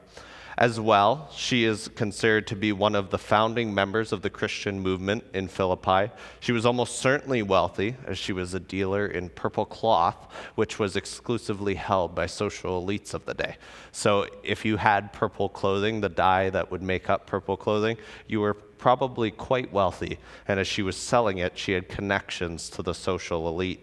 As 0.58 0.80
well, 0.80 1.28
she 1.36 1.64
is 1.64 1.88
considered 1.88 2.46
to 2.46 2.56
be 2.56 2.72
one 2.72 2.94
of 2.94 3.10
the 3.10 3.18
founding 3.18 3.74
members 3.74 4.10
of 4.10 4.22
the 4.22 4.30
Christian 4.30 4.80
movement 4.80 5.24
in 5.34 5.48
Philippi. 5.48 6.10
She 6.40 6.52
was 6.52 6.64
almost 6.64 6.96
certainly 6.96 7.42
wealthy, 7.42 7.94
as 8.06 8.16
she 8.16 8.32
was 8.32 8.54
a 8.54 8.60
dealer 8.60 9.06
in 9.06 9.28
purple 9.28 9.66
cloth, 9.66 10.32
which 10.54 10.78
was 10.78 10.96
exclusively 10.96 11.74
held 11.74 12.14
by 12.14 12.24
social 12.24 12.82
elites 12.82 13.12
of 13.12 13.26
the 13.26 13.34
day. 13.34 13.58
So, 13.92 14.28
if 14.42 14.64
you 14.64 14.78
had 14.78 15.12
purple 15.12 15.50
clothing, 15.50 16.00
the 16.00 16.08
dye 16.08 16.48
that 16.48 16.70
would 16.70 16.82
make 16.82 17.10
up 17.10 17.26
purple 17.26 17.58
clothing, 17.58 17.98
you 18.26 18.40
were 18.40 18.54
probably 18.54 19.30
quite 19.30 19.70
wealthy. 19.74 20.18
And 20.48 20.58
as 20.58 20.66
she 20.66 20.80
was 20.80 20.96
selling 20.96 21.36
it, 21.36 21.58
she 21.58 21.72
had 21.72 21.86
connections 21.86 22.70
to 22.70 22.82
the 22.82 22.94
social 22.94 23.46
elite. 23.46 23.80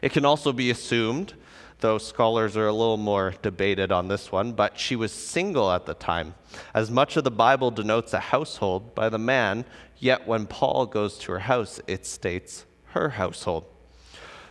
It 0.00 0.12
can 0.12 0.24
also 0.24 0.54
be 0.54 0.70
assumed 0.70 1.34
though 1.80 1.98
scholars 1.98 2.56
are 2.56 2.66
a 2.66 2.72
little 2.72 2.96
more 2.96 3.34
debated 3.42 3.92
on 3.92 4.08
this 4.08 4.32
one, 4.32 4.52
but 4.52 4.78
she 4.78 4.96
was 4.96 5.12
single 5.12 5.70
at 5.70 5.86
the 5.86 5.94
time. 5.94 6.34
As 6.74 6.90
much 6.90 7.16
of 7.16 7.24
the 7.24 7.30
Bible 7.30 7.70
denotes 7.70 8.12
a 8.12 8.20
household 8.20 8.94
by 8.94 9.08
the 9.08 9.18
man, 9.18 9.64
yet 9.98 10.26
when 10.26 10.46
Paul 10.46 10.86
goes 10.86 11.18
to 11.18 11.32
her 11.32 11.40
house, 11.40 11.80
it 11.86 12.04
states 12.04 12.66
her 12.92 13.10
household. 13.10 13.64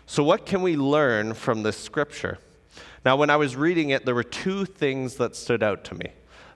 So, 0.06 0.24
what 0.24 0.46
can 0.46 0.62
we 0.62 0.78
learn 0.78 1.34
from 1.34 1.64
this 1.64 1.78
scripture? 1.78 2.40
Now, 3.04 3.18
when 3.18 3.30
I 3.30 3.36
was 3.36 3.56
reading 3.56 3.90
it, 3.90 4.06
there 4.06 4.16
were 4.16 4.24
two 4.24 4.66
things 4.66 5.16
that 5.16 5.36
stood 5.36 5.62
out 5.62 5.84
to 5.86 5.96
me. 5.96 6.12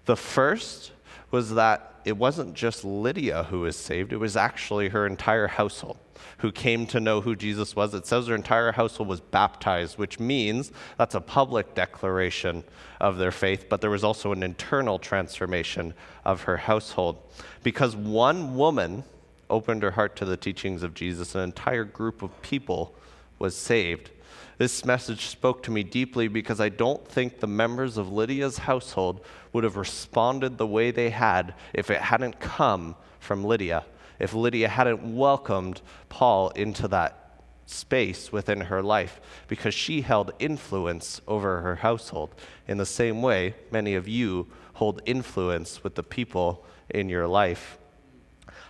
The 0.06 0.16
first 0.16 0.92
was 1.32 1.54
that 1.56 2.02
it 2.06 2.18
wasn't 2.18 2.54
just 2.54 2.84
Lydia 2.84 3.44
who 3.44 3.62
was 3.62 3.76
saved, 3.76 4.14
it 4.14 4.18
was 4.18 4.38
actually 4.38 4.90
her 4.90 5.06
entire 5.06 5.48
household 5.48 5.98
who 6.40 6.52
came 6.52 6.86
to 6.88 7.00
know 7.00 7.22
who 7.22 7.36
Jesus 7.36 7.76
was. 7.76 7.94
It 7.94 8.06
says 8.06 8.26
their 8.26 8.36
entire 8.36 8.72
household 8.72 9.10
was 9.10 9.20
baptized, 9.20 9.98
which 9.98 10.20
means 10.20 10.72
that's 10.98 11.16
a 11.16 11.22
public 11.22 11.74
declaration 11.74 12.64
of 13.00 13.18
their 13.18 13.32
faith, 13.32 13.68
but 13.70 13.82
there 13.82 13.90
was 13.90 14.04
also 14.04 14.32
an 14.32 14.44
internal 14.44 15.00
transformation 15.00 15.94
of 16.26 16.44
her 16.44 16.58
household. 16.58 17.18
Because 17.64 17.96
one 17.96 18.56
woman 18.56 19.04
opened 19.50 19.84
her 19.84 19.92
heart 19.92 20.16
to 20.16 20.26
the 20.26 20.38
teachings 20.38 20.84
of 20.84 20.94
Jesus, 20.94 21.36
an 21.36 21.42
entire 21.42 21.84
group 21.84 22.22
of 22.22 22.42
people 22.42 22.96
was 23.38 23.56
saved. 23.56 24.12
This 24.58 24.86
message 24.86 25.26
spoke 25.26 25.64
to 25.64 25.72
me 25.72 25.84
deeply 25.84 26.28
because 26.28 26.62
I 26.62 26.70
don't 26.70 27.06
think 27.08 27.40
the 27.40 27.48
members 27.48 27.98
of 27.98 28.12
Lydia's 28.12 28.60
household 28.60 29.26
would 29.54 29.64
have 29.64 29.76
responded 29.76 30.58
the 30.58 30.68
way 30.68 30.92
they 30.92 31.10
had 31.10 31.56
if 31.74 31.90
it 31.90 32.02
hadn't 32.02 32.40
come 32.40 32.96
from 33.20 33.44
Lydia 33.44 33.86
if 34.22 34.36
Lydia 34.36 34.70
hadn't 34.70 35.16
welcomed 35.16 35.82
Paul 36.08 36.50
into 36.50 36.88
that 36.90 37.42
space 37.66 38.32
within 38.32 38.62
her 38.62 38.84
life 38.84 39.20
because 39.48 39.74
she 39.74 40.02
held 40.02 40.32
influence 40.38 41.20
over 41.28 41.62
her 41.62 41.78
household. 41.78 42.36
In 42.68 42.78
the 42.78 42.86
same 42.86 43.24
way, 43.24 43.56
many 43.72 43.96
of 43.96 44.08
you 44.08 44.48
hold 44.74 45.02
influence 45.06 45.84
with 45.84 45.96
the 45.96 46.04
people 46.04 46.64
in 46.88 47.10
your 47.10 47.26
life. 47.26 47.80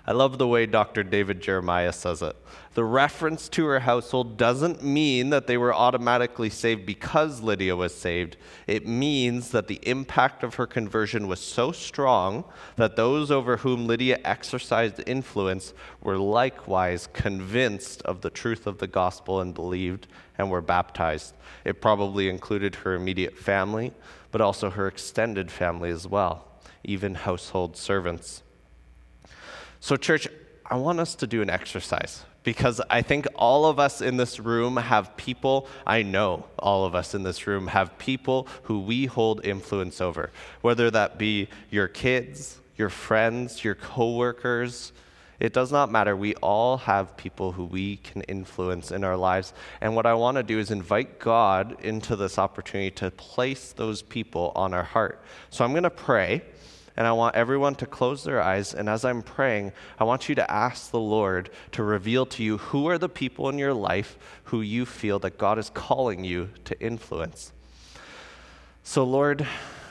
I 0.08 0.14
love 0.14 0.40
the 0.40 0.48
way 0.48 0.66
Dr. 0.66 1.04
David 1.04 1.42
Jeremiah 1.42 1.94
says 1.94 2.24
it. 2.24 2.36
The 2.74 2.84
reference 2.84 3.48
to 3.50 3.66
her 3.66 3.82
household 3.82 4.36
doesn't 4.36 4.82
mean 4.84 5.30
that 5.30 5.46
they 5.46 5.58
were 5.58 5.74
automatically 5.74 6.50
saved 6.50 6.88
because 6.88 7.42
Lydia 7.42 7.76
was 7.76 7.94
saved. 7.94 8.36
It 8.66 8.88
means 8.88 9.52
that 9.52 9.68
the 9.68 9.80
impact 9.84 10.42
of 10.44 10.56
her 10.56 10.66
conversion 10.66 11.28
was 11.28 11.40
so 11.40 11.72
strong 11.72 12.46
that 12.78 12.96
those 12.96 13.30
over 13.30 13.58
whom 13.58 13.86
Lydia 13.86 14.20
exercised 14.24 15.04
influence 15.06 15.74
were 16.02 16.18
likewise 16.18 17.08
convinced 17.14 18.02
of 18.02 18.22
the 18.22 18.32
truth 18.32 18.66
of 18.66 18.80
the 18.80 18.88
gospel 18.88 19.40
and 19.40 19.54
believed 19.54 20.08
and 20.38 20.50
were 20.50 20.62
baptized. 20.62 21.36
It 21.64 21.80
probably 21.80 22.28
included 22.28 22.74
her 22.76 22.96
immediate 22.96 23.38
family, 23.38 23.94
but 24.32 24.42
also 24.42 24.72
her 24.72 24.88
extended 24.88 25.52
family 25.52 25.92
as 25.92 26.08
well, 26.08 26.48
even 26.84 27.14
household 27.14 27.78
servants. 27.78 28.42
So, 29.84 29.98
church, 29.98 30.28
I 30.64 30.76
want 30.76 31.00
us 31.00 31.16
to 31.16 31.28
do 31.28 31.42
an 31.42 31.50
exercise 31.50 32.24
because 32.44 32.80
I 32.88 33.02
think 33.02 33.26
all 33.36 33.66
of 33.66 33.80
us 33.80 34.00
in 34.00 34.16
this 34.16 34.40
room 34.40 34.78
have 34.78 35.18
people, 35.18 35.68
I 35.88 36.04
know 36.04 36.46
all 36.60 36.86
of 36.86 36.94
us 36.94 37.16
in 37.16 37.24
this 37.24 37.48
room 37.48 37.66
have 37.66 37.98
people 37.98 38.48
who 38.64 38.80
we 38.82 39.08
hold 39.08 39.44
influence 39.44 40.00
over, 40.00 40.30
whether 40.62 40.92
that 40.92 41.18
be 41.18 41.50
your 41.72 41.88
kids, 41.88 42.60
your 42.78 42.90
friends, 42.90 43.64
your 43.64 43.74
coworkers. 43.74 44.94
It 45.40 45.52
does 45.52 45.72
not 45.72 45.92
matter. 45.92 46.16
We 46.16 46.36
all 46.36 46.78
have 46.78 47.18
people 47.18 47.54
who 47.54 47.66
we 47.66 47.98
can 47.98 48.22
influence 48.22 48.92
in 48.92 49.04
our 49.04 49.18
lives. 49.18 49.52
And 49.82 49.96
what 49.96 50.06
I 50.06 50.14
want 50.14 50.38
to 50.38 50.44
do 50.44 50.60
is 50.60 50.70
invite 50.70 51.18
God 51.18 51.84
into 51.84 52.16
this 52.16 52.38
opportunity 52.38 52.92
to 52.98 53.10
place 53.10 53.74
those 53.74 54.04
people 54.04 54.52
on 54.56 54.76
our 54.76 54.84
heart. 54.84 55.24
So 55.50 55.66
I'm 55.66 55.72
going 55.72 55.82
to 55.82 55.90
pray 55.90 56.44
and 56.98 57.08
I 57.08 57.12
want 57.12 57.36
everyone 57.36 57.76
to 57.76 57.86
close 57.86 58.24
their 58.24 58.42
eyes. 58.42 58.74
And 58.74 58.90
as 58.90 59.06
I'm 59.06 59.22
praying, 59.22 59.72
I 60.00 60.04
want 60.04 60.30
you 60.30 60.36
to 60.36 60.52
ask 60.52 60.92
the 60.92 61.00
Lord 61.00 61.50
to 61.72 61.84
reveal 61.84 62.26
to 62.28 62.44
you 62.44 62.58
who 62.58 62.88
are 62.90 62.98
the 62.98 63.10
people 63.10 63.50
in 63.50 63.58
your 63.58 63.74
life 63.74 64.18
who 64.46 64.62
you 64.62 64.86
feel 64.86 65.20
that 65.20 65.38
God 65.38 65.58
is 65.58 65.70
calling 65.70 66.24
you 66.24 66.50
to 66.66 66.80
influence. 66.82 67.54
So, 68.84 69.04
Lord, 69.04 69.48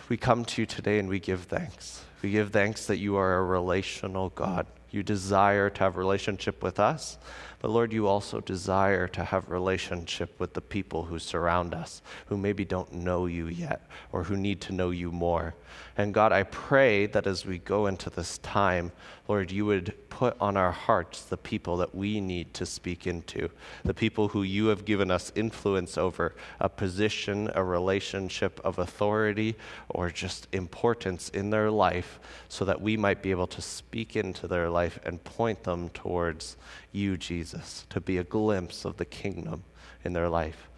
we 0.09 0.16
come 0.16 0.45
to 0.45 0.62
you 0.62 0.66
today 0.66 0.99
and 0.99 1.09
we 1.09 1.21
give 1.21 1.42
thanks. 1.42 2.04
We 2.23 2.30
give 2.30 2.50
thanks 2.50 2.87
that 2.87 2.99
you 2.99 3.16
are 3.16 3.38
a 3.38 3.45
relational 3.45 4.30
God. 4.30 4.66
You 4.90 5.02
desire 5.02 5.71
to 5.71 5.85
have 5.85 5.97
relationship 5.97 6.62
with 6.62 6.80
us, 6.80 7.16
but 7.61 7.71
Lord, 7.71 7.93
you 7.93 8.07
also 8.07 8.40
desire 8.40 9.07
to 9.09 9.23
have 9.23 9.50
relationship 9.50 10.40
with 10.40 10.55
the 10.55 10.62
people 10.62 11.05
who 11.05 11.19
surround 11.19 11.75
us, 11.75 12.00
who 12.26 12.38
maybe 12.38 12.64
don't 12.64 12.93
know 12.93 13.26
you 13.26 13.47
yet 13.49 13.87
or 14.12 14.25
who 14.25 14.37
need 14.37 14.62
to 14.62 14.73
know 14.73 14.90
you 14.90 15.12
more. 15.12 15.55
And 15.97 16.14
God, 16.14 16.33
I 16.33 16.45
pray 16.45 17.05
that 17.07 17.26
as 17.26 17.45
we 17.45 17.59
go 17.59 17.87
into 17.87 18.09
this 18.09 18.38
time, 18.38 18.93
Lord, 19.29 19.52
you 19.52 19.67
would 19.67 19.95
put 20.09 20.37
on 20.40 20.57
our 20.57 20.73
hearts 20.73 21.23
the 21.23 21.37
people 21.37 21.76
that 21.76 21.95
we 21.95 22.21
need 22.21 22.52
to 22.55 22.67
speak 22.67 23.07
into, 23.07 23.50
the 23.85 23.95
people 23.95 24.29
who 24.29 24.43
you 24.43 24.67
have 24.67 24.85
given 24.85 25.11
us 25.11 25.31
influence 25.35 25.97
over, 25.97 26.35
a 26.59 26.69
position, 26.69 27.50
a 27.55 27.62
relationship 27.62 28.61
of 28.64 28.79
authority, 28.79 29.55
or 29.88 30.11
just 30.11 30.49
importance 30.52 31.29
in 31.29 31.50
their 31.50 31.71
life, 31.71 32.19
so 32.49 32.64
that 32.64 32.81
we 32.81 32.97
might 32.97 33.23
be 33.23 33.31
able 33.31 33.47
to 33.47 33.62
speak 33.62 34.17
into 34.17 34.49
their 34.49 34.69
life 34.69 34.99
and 35.05 35.23
point 35.23 35.62
them 35.62 35.90
towards 35.90 36.57
you, 36.92 37.16
Jesus, 37.16 37.87
to 37.90 38.00
be 38.00 38.18
a 38.18 38.25
glimpse 38.25 38.85
of 38.85 38.97
the 38.97 39.04
kingdom 39.04 39.64
in 40.04 40.12
their 40.12 40.28
life. 40.28 40.68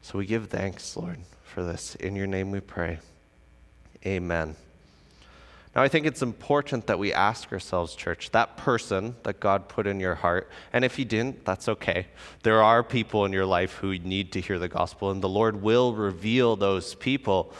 So 0.00 0.18
we 0.18 0.26
give 0.26 0.48
thanks, 0.48 0.96
Lord, 0.96 1.18
for 1.44 1.62
this. 1.62 1.94
In 1.96 2.16
your 2.16 2.26
name 2.26 2.50
we 2.50 2.60
pray. 2.60 2.98
Amen. 4.04 4.56
Now, 5.74 5.82
I 5.82 5.88
think 5.88 6.04
it's 6.04 6.20
important 6.20 6.86
that 6.88 6.98
we 6.98 7.14
ask 7.14 7.50
ourselves, 7.50 7.94
church, 7.94 8.30
that 8.32 8.58
person 8.58 9.16
that 9.22 9.40
God 9.40 9.68
put 9.68 9.86
in 9.86 10.00
your 10.00 10.16
heart, 10.16 10.50
and 10.72 10.84
if 10.84 10.96
He 10.96 11.04
didn't, 11.04 11.46
that's 11.46 11.66
okay. 11.68 12.08
There 12.42 12.62
are 12.62 12.82
people 12.82 13.24
in 13.24 13.32
your 13.32 13.46
life 13.46 13.76
who 13.76 13.98
need 13.98 14.32
to 14.32 14.40
hear 14.40 14.58
the 14.58 14.68
gospel, 14.68 15.10
and 15.10 15.22
the 15.22 15.30
Lord 15.30 15.62
will 15.62 15.94
reveal 15.94 16.56
those 16.56 16.94
people. 16.94 17.54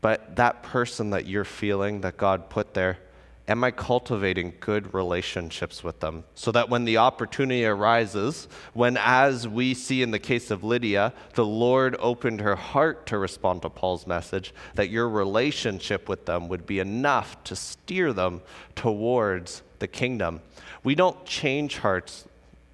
But 0.00 0.36
that 0.36 0.62
person 0.62 1.10
that 1.10 1.26
you're 1.26 1.44
feeling 1.44 2.00
that 2.00 2.16
God 2.16 2.48
put 2.48 2.72
there, 2.72 2.98
am 3.46 3.62
I 3.62 3.70
cultivating 3.70 4.54
good 4.60 4.94
relationships 4.94 5.84
with 5.84 6.00
them? 6.00 6.24
So 6.34 6.50
that 6.52 6.70
when 6.70 6.84
the 6.84 6.96
opportunity 6.96 7.64
arises, 7.64 8.48
when, 8.72 8.96
as 8.96 9.46
we 9.46 9.74
see 9.74 10.02
in 10.02 10.10
the 10.10 10.18
case 10.18 10.50
of 10.50 10.64
Lydia, 10.64 11.12
the 11.34 11.44
Lord 11.44 11.96
opened 11.98 12.40
her 12.40 12.56
heart 12.56 13.06
to 13.06 13.18
respond 13.18 13.62
to 13.62 13.70
Paul's 13.70 14.06
message, 14.06 14.54
that 14.74 14.88
your 14.88 15.08
relationship 15.08 16.08
with 16.08 16.26
them 16.26 16.48
would 16.48 16.66
be 16.66 16.78
enough 16.78 17.42
to 17.44 17.56
steer 17.56 18.12
them 18.12 18.40
towards 18.74 19.62
the 19.78 19.88
kingdom. 19.88 20.40
We 20.82 20.94
don't 20.94 21.24
change 21.26 21.78
hearts, 21.78 22.26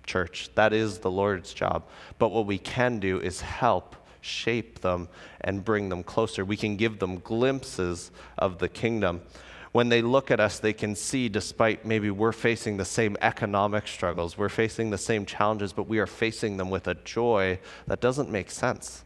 church. 0.04 0.50
That 0.54 0.72
is 0.72 0.98
the 0.98 1.10
Lord's 1.10 1.52
job. 1.52 1.84
But 2.18 2.30
what 2.30 2.46
we 2.46 2.58
can 2.58 3.00
do 3.00 3.20
is 3.20 3.40
help 3.40 3.96
shape 4.20 4.80
them 4.80 5.08
and 5.40 5.64
bring 5.64 5.88
them 5.88 6.02
closer. 6.02 6.44
We 6.44 6.56
can 6.56 6.76
give 6.76 6.98
them 6.98 7.18
glimpses 7.18 8.10
of 8.38 8.58
the 8.58 8.68
kingdom 8.68 9.22
when 9.72 9.88
they 9.88 10.02
look 10.02 10.30
at 10.30 10.40
us, 10.40 10.58
they 10.58 10.72
can 10.72 10.96
see, 10.96 11.28
despite 11.28 11.84
maybe 11.84 12.10
we're 12.10 12.32
facing 12.32 12.76
the 12.76 12.84
same 12.84 13.16
economic 13.20 13.86
struggles, 13.86 14.36
we're 14.36 14.48
facing 14.48 14.90
the 14.90 14.98
same 14.98 15.24
challenges, 15.24 15.72
but 15.72 15.88
we 15.88 15.98
are 16.00 16.06
facing 16.06 16.56
them 16.56 16.70
with 16.70 16.88
a 16.88 16.94
joy 16.94 17.58
that 17.86 18.00
doesn't 18.00 18.30
make 18.30 18.50
sense 18.50 19.04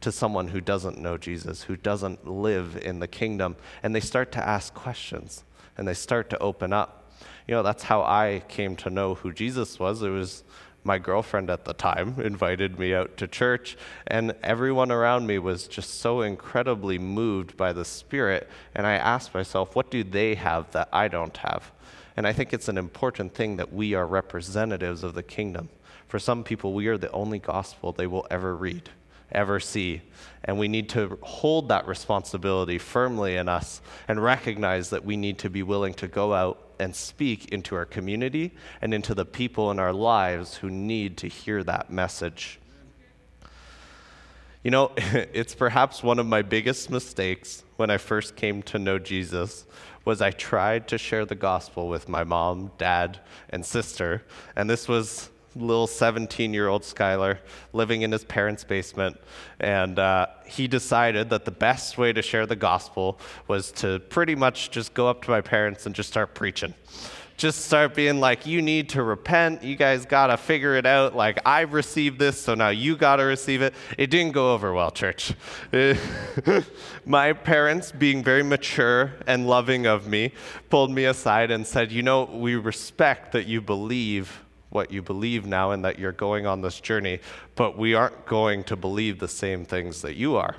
to 0.00 0.12
someone 0.12 0.48
who 0.48 0.60
doesn't 0.60 0.98
know 0.98 1.16
Jesus, 1.16 1.62
who 1.62 1.76
doesn't 1.76 2.28
live 2.28 2.76
in 2.84 3.00
the 3.00 3.08
kingdom. 3.08 3.56
And 3.82 3.94
they 3.94 4.00
start 4.00 4.30
to 4.32 4.46
ask 4.46 4.72
questions 4.74 5.44
and 5.76 5.88
they 5.88 5.94
start 5.94 6.30
to 6.30 6.38
open 6.38 6.72
up. 6.72 7.10
You 7.48 7.54
know, 7.54 7.62
that's 7.62 7.82
how 7.82 8.02
I 8.02 8.42
came 8.48 8.76
to 8.76 8.90
know 8.90 9.14
who 9.14 9.32
Jesus 9.32 9.78
was. 9.78 10.02
It 10.02 10.10
was 10.10 10.44
my 10.84 10.98
girlfriend 10.98 11.48
at 11.50 11.64
the 11.64 11.72
time 11.72 12.20
invited 12.20 12.78
me 12.78 12.94
out 12.94 13.16
to 13.16 13.26
church, 13.26 13.76
and 14.06 14.34
everyone 14.42 14.92
around 14.92 15.26
me 15.26 15.38
was 15.38 15.66
just 15.66 15.98
so 16.00 16.20
incredibly 16.20 16.98
moved 16.98 17.56
by 17.56 17.72
the 17.72 17.84
Spirit. 17.84 18.48
And 18.74 18.86
I 18.86 18.94
asked 18.94 19.34
myself, 19.34 19.74
what 19.74 19.90
do 19.90 20.04
they 20.04 20.34
have 20.34 20.70
that 20.72 20.88
I 20.92 21.08
don't 21.08 21.36
have? 21.38 21.72
And 22.16 22.26
I 22.26 22.32
think 22.32 22.52
it's 22.52 22.68
an 22.68 22.78
important 22.78 23.34
thing 23.34 23.56
that 23.56 23.72
we 23.72 23.94
are 23.94 24.06
representatives 24.06 25.02
of 25.02 25.14
the 25.14 25.22
kingdom. 25.22 25.70
For 26.06 26.18
some 26.18 26.44
people, 26.44 26.74
we 26.74 26.86
are 26.86 26.98
the 26.98 27.10
only 27.10 27.38
gospel 27.38 27.90
they 27.92 28.06
will 28.06 28.26
ever 28.30 28.54
read, 28.54 28.90
ever 29.32 29.60
see. 29.60 30.02
And 30.44 30.58
we 30.58 30.68
need 30.68 30.88
to 30.90 31.18
hold 31.22 31.68
that 31.68 31.86
responsibility 31.86 32.78
firmly 32.78 33.36
in 33.36 33.48
us 33.48 33.80
and 34.08 34.22
recognize 34.22 34.90
that 34.90 35.04
we 35.04 35.16
need 35.16 35.38
to 35.38 35.50
be 35.50 35.62
willing 35.62 35.94
to 35.94 36.08
go 36.08 36.34
out 36.34 36.60
and 36.78 36.94
speak 36.94 37.52
into 37.52 37.74
our 37.76 37.84
community 37.84 38.52
and 38.82 38.92
into 38.92 39.14
the 39.14 39.24
people 39.24 39.70
in 39.70 39.78
our 39.78 39.92
lives 39.92 40.56
who 40.56 40.70
need 40.70 41.16
to 41.18 41.28
hear 41.28 41.62
that 41.64 41.90
message. 41.90 42.58
You 44.62 44.70
know, 44.70 44.92
it's 44.96 45.54
perhaps 45.54 46.02
one 46.02 46.18
of 46.18 46.26
my 46.26 46.42
biggest 46.42 46.90
mistakes 46.90 47.64
when 47.76 47.90
I 47.90 47.98
first 47.98 48.36
came 48.36 48.62
to 48.64 48.78
know 48.78 48.98
Jesus 48.98 49.66
was 50.04 50.20
I 50.20 50.30
tried 50.30 50.88
to 50.88 50.98
share 50.98 51.24
the 51.24 51.34
gospel 51.34 51.88
with 51.88 52.08
my 52.08 52.24
mom, 52.24 52.70
dad, 52.76 53.20
and 53.50 53.64
sister. 53.64 54.22
And 54.54 54.68
this 54.68 54.86
was 54.86 55.30
little 55.56 55.86
17 55.86 56.52
year 56.52 56.68
old 56.68 56.82
Skylar 56.82 57.38
living 57.72 58.02
in 58.02 58.12
his 58.12 58.24
parents' 58.24 58.64
basement. 58.64 59.20
And 59.60 59.98
uh, 59.98 60.26
he 60.46 60.68
decided 60.68 61.30
that 61.30 61.44
the 61.44 61.50
best 61.50 61.98
way 61.98 62.12
to 62.12 62.22
share 62.22 62.46
the 62.46 62.56
gospel 62.56 63.18
was 63.48 63.72
to 63.72 64.00
pretty 64.00 64.34
much 64.34 64.70
just 64.70 64.94
go 64.94 65.08
up 65.08 65.22
to 65.22 65.30
my 65.30 65.40
parents 65.40 65.86
and 65.86 65.94
just 65.94 66.08
start 66.08 66.34
preaching. 66.34 66.74
Just 67.36 67.64
start 67.64 67.96
being 67.96 68.20
like, 68.20 68.46
you 68.46 68.62
need 68.62 68.90
to 68.90 69.02
repent. 69.02 69.64
You 69.64 69.74
guys 69.74 70.06
got 70.06 70.28
to 70.28 70.36
figure 70.36 70.76
it 70.76 70.86
out. 70.86 71.16
Like, 71.16 71.40
I've 71.44 71.72
received 71.72 72.20
this, 72.20 72.40
so 72.40 72.54
now 72.54 72.68
you 72.68 72.96
got 72.96 73.16
to 73.16 73.24
receive 73.24 73.60
it. 73.60 73.74
It 73.98 74.08
didn't 74.08 74.32
go 74.32 74.54
over 74.54 74.72
well, 74.72 74.92
church. 74.92 75.34
my 77.04 77.32
parents, 77.32 77.90
being 77.90 78.22
very 78.22 78.44
mature 78.44 79.14
and 79.26 79.48
loving 79.48 79.84
of 79.84 80.06
me, 80.06 80.32
pulled 80.70 80.92
me 80.92 81.06
aside 81.06 81.50
and 81.50 81.66
said, 81.66 81.90
You 81.90 82.04
know, 82.04 82.24
we 82.24 82.54
respect 82.54 83.32
that 83.32 83.46
you 83.46 83.60
believe 83.60 84.43
what 84.74 84.90
you 84.90 85.00
believe 85.00 85.46
now 85.46 85.70
and 85.70 85.84
that 85.84 85.98
you're 85.98 86.12
going 86.12 86.46
on 86.46 86.60
this 86.60 86.80
journey, 86.80 87.20
but 87.54 87.78
we 87.78 87.94
aren't 87.94 88.26
going 88.26 88.64
to 88.64 88.76
believe 88.76 89.18
the 89.18 89.28
same 89.28 89.64
things 89.64 90.02
that 90.02 90.16
you 90.16 90.36
are. 90.36 90.56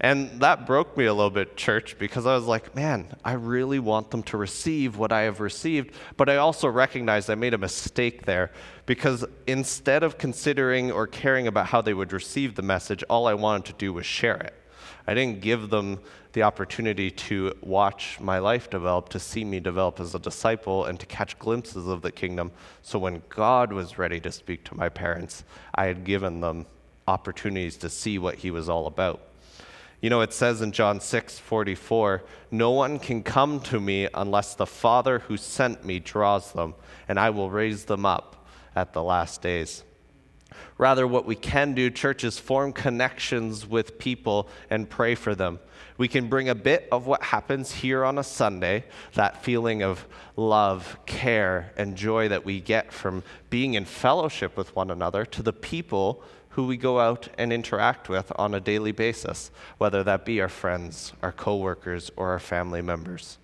And 0.00 0.40
that 0.40 0.66
broke 0.66 0.96
me 0.96 1.06
a 1.06 1.14
little 1.14 1.30
bit, 1.30 1.56
church, 1.56 1.98
because 1.98 2.26
I 2.26 2.34
was 2.34 2.44
like, 2.44 2.74
man, 2.74 3.06
I 3.24 3.32
really 3.32 3.78
want 3.78 4.10
them 4.10 4.22
to 4.24 4.36
receive 4.36 4.96
what 4.96 5.12
I 5.12 5.22
have 5.22 5.40
received. 5.40 5.94
But 6.16 6.28
I 6.28 6.36
also 6.36 6.68
recognized 6.68 7.30
I 7.30 7.34
made 7.34 7.54
a 7.54 7.58
mistake 7.58 8.24
there 8.24 8.50
because 8.86 9.24
instead 9.46 10.02
of 10.02 10.18
considering 10.18 10.92
or 10.92 11.06
caring 11.06 11.46
about 11.46 11.66
how 11.66 11.80
they 11.80 11.94
would 11.94 12.12
receive 12.12 12.54
the 12.54 12.62
message, 12.62 13.02
all 13.08 13.26
I 13.26 13.34
wanted 13.34 13.66
to 13.66 13.72
do 13.74 13.92
was 13.92 14.06
share 14.06 14.36
it. 14.36 14.54
I 15.06 15.14
didn't 15.14 15.40
give 15.40 15.70
them 15.70 16.00
the 16.32 16.42
opportunity 16.42 17.10
to 17.10 17.54
watch 17.60 18.18
my 18.20 18.38
life 18.38 18.70
develop, 18.70 19.08
to 19.10 19.20
see 19.20 19.44
me 19.44 19.60
develop 19.60 20.00
as 20.00 20.14
a 20.14 20.18
disciple, 20.18 20.84
and 20.84 20.98
to 20.98 21.06
catch 21.06 21.38
glimpses 21.38 21.86
of 21.86 22.02
the 22.02 22.10
kingdom. 22.10 22.50
So 22.82 22.98
when 22.98 23.22
God 23.28 23.72
was 23.72 23.98
ready 23.98 24.18
to 24.20 24.32
speak 24.32 24.64
to 24.64 24.76
my 24.76 24.88
parents, 24.88 25.44
I 25.74 25.86
had 25.86 26.04
given 26.04 26.40
them 26.40 26.66
opportunities 27.06 27.76
to 27.78 27.90
see 27.90 28.18
what 28.18 28.36
He 28.36 28.50
was 28.50 28.68
all 28.68 28.86
about. 28.86 29.20
You 30.00 30.10
know, 30.10 30.20
it 30.20 30.32
says 30.32 30.60
in 30.60 30.72
John 30.72 31.00
6 31.00 31.38
44, 31.38 32.22
No 32.50 32.70
one 32.72 32.98
can 32.98 33.22
come 33.22 33.60
to 33.60 33.80
me 33.80 34.08
unless 34.12 34.54
the 34.54 34.66
Father 34.66 35.20
who 35.20 35.36
sent 35.36 35.84
me 35.84 35.98
draws 35.98 36.52
them, 36.52 36.74
and 37.08 37.18
I 37.18 37.30
will 37.30 37.50
raise 37.50 37.84
them 37.84 38.04
up 38.04 38.46
at 38.74 38.92
the 38.92 39.02
last 39.02 39.40
days. 39.40 39.84
Rather, 40.76 41.06
what 41.06 41.24
we 41.24 41.36
can 41.36 41.74
do, 41.74 41.88
churches, 41.90 42.38
form 42.38 42.72
connections 42.72 43.66
with 43.66 43.98
people 43.98 44.48
and 44.70 44.90
pray 44.90 45.14
for 45.14 45.34
them. 45.34 45.60
We 45.96 46.08
can 46.08 46.28
bring 46.28 46.48
a 46.48 46.54
bit 46.54 46.88
of 46.90 47.06
what 47.06 47.22
happens 47.22 47.70
here 47.70 48.04
on 48.04 48.18
a 48.18 48.24
Sunday, 48.24 48.84
that 49.14 49.44
feeling 49.44 49.82
of 49.82 50.04
love, 50.36 50.98
care, 51.06 51.72
and 51.76 51.94
joy 51.96 52.28
that 52.28 52.44
we 52.44 52.60
get 52.60 52.92
from 52.92 53.22
being 53.50 53.74
in 53.74 53.84
fellowship 53.84 54.56
with 54.56 54.74
one 54.74 54.90
another, 54.90 55.24
to 55.26 55.42
the 55.42 55.52
people 55.52 56.22
who 56.50 56.66
we 56.66 56.76
go 56.76 56.98
out 56.98 57.28
and 57.38 57.52
interact 57.52 58.08
with 58.08 58.32
on 58.36 58.54
a 58.54 58.60
daily 58.60 58.92
basis, 58.92 59.52
whether 59.78 60.02
that 60.02 60.24
be 60.24 60.40
our 60.40 60.48
friends, 60.48 61.12
our 61.22 61.32
coworkers, 61.32 62.10
or 62.16 62.30
our 62.30 62.40
family 62.40 62.82
members. 62.82 63.38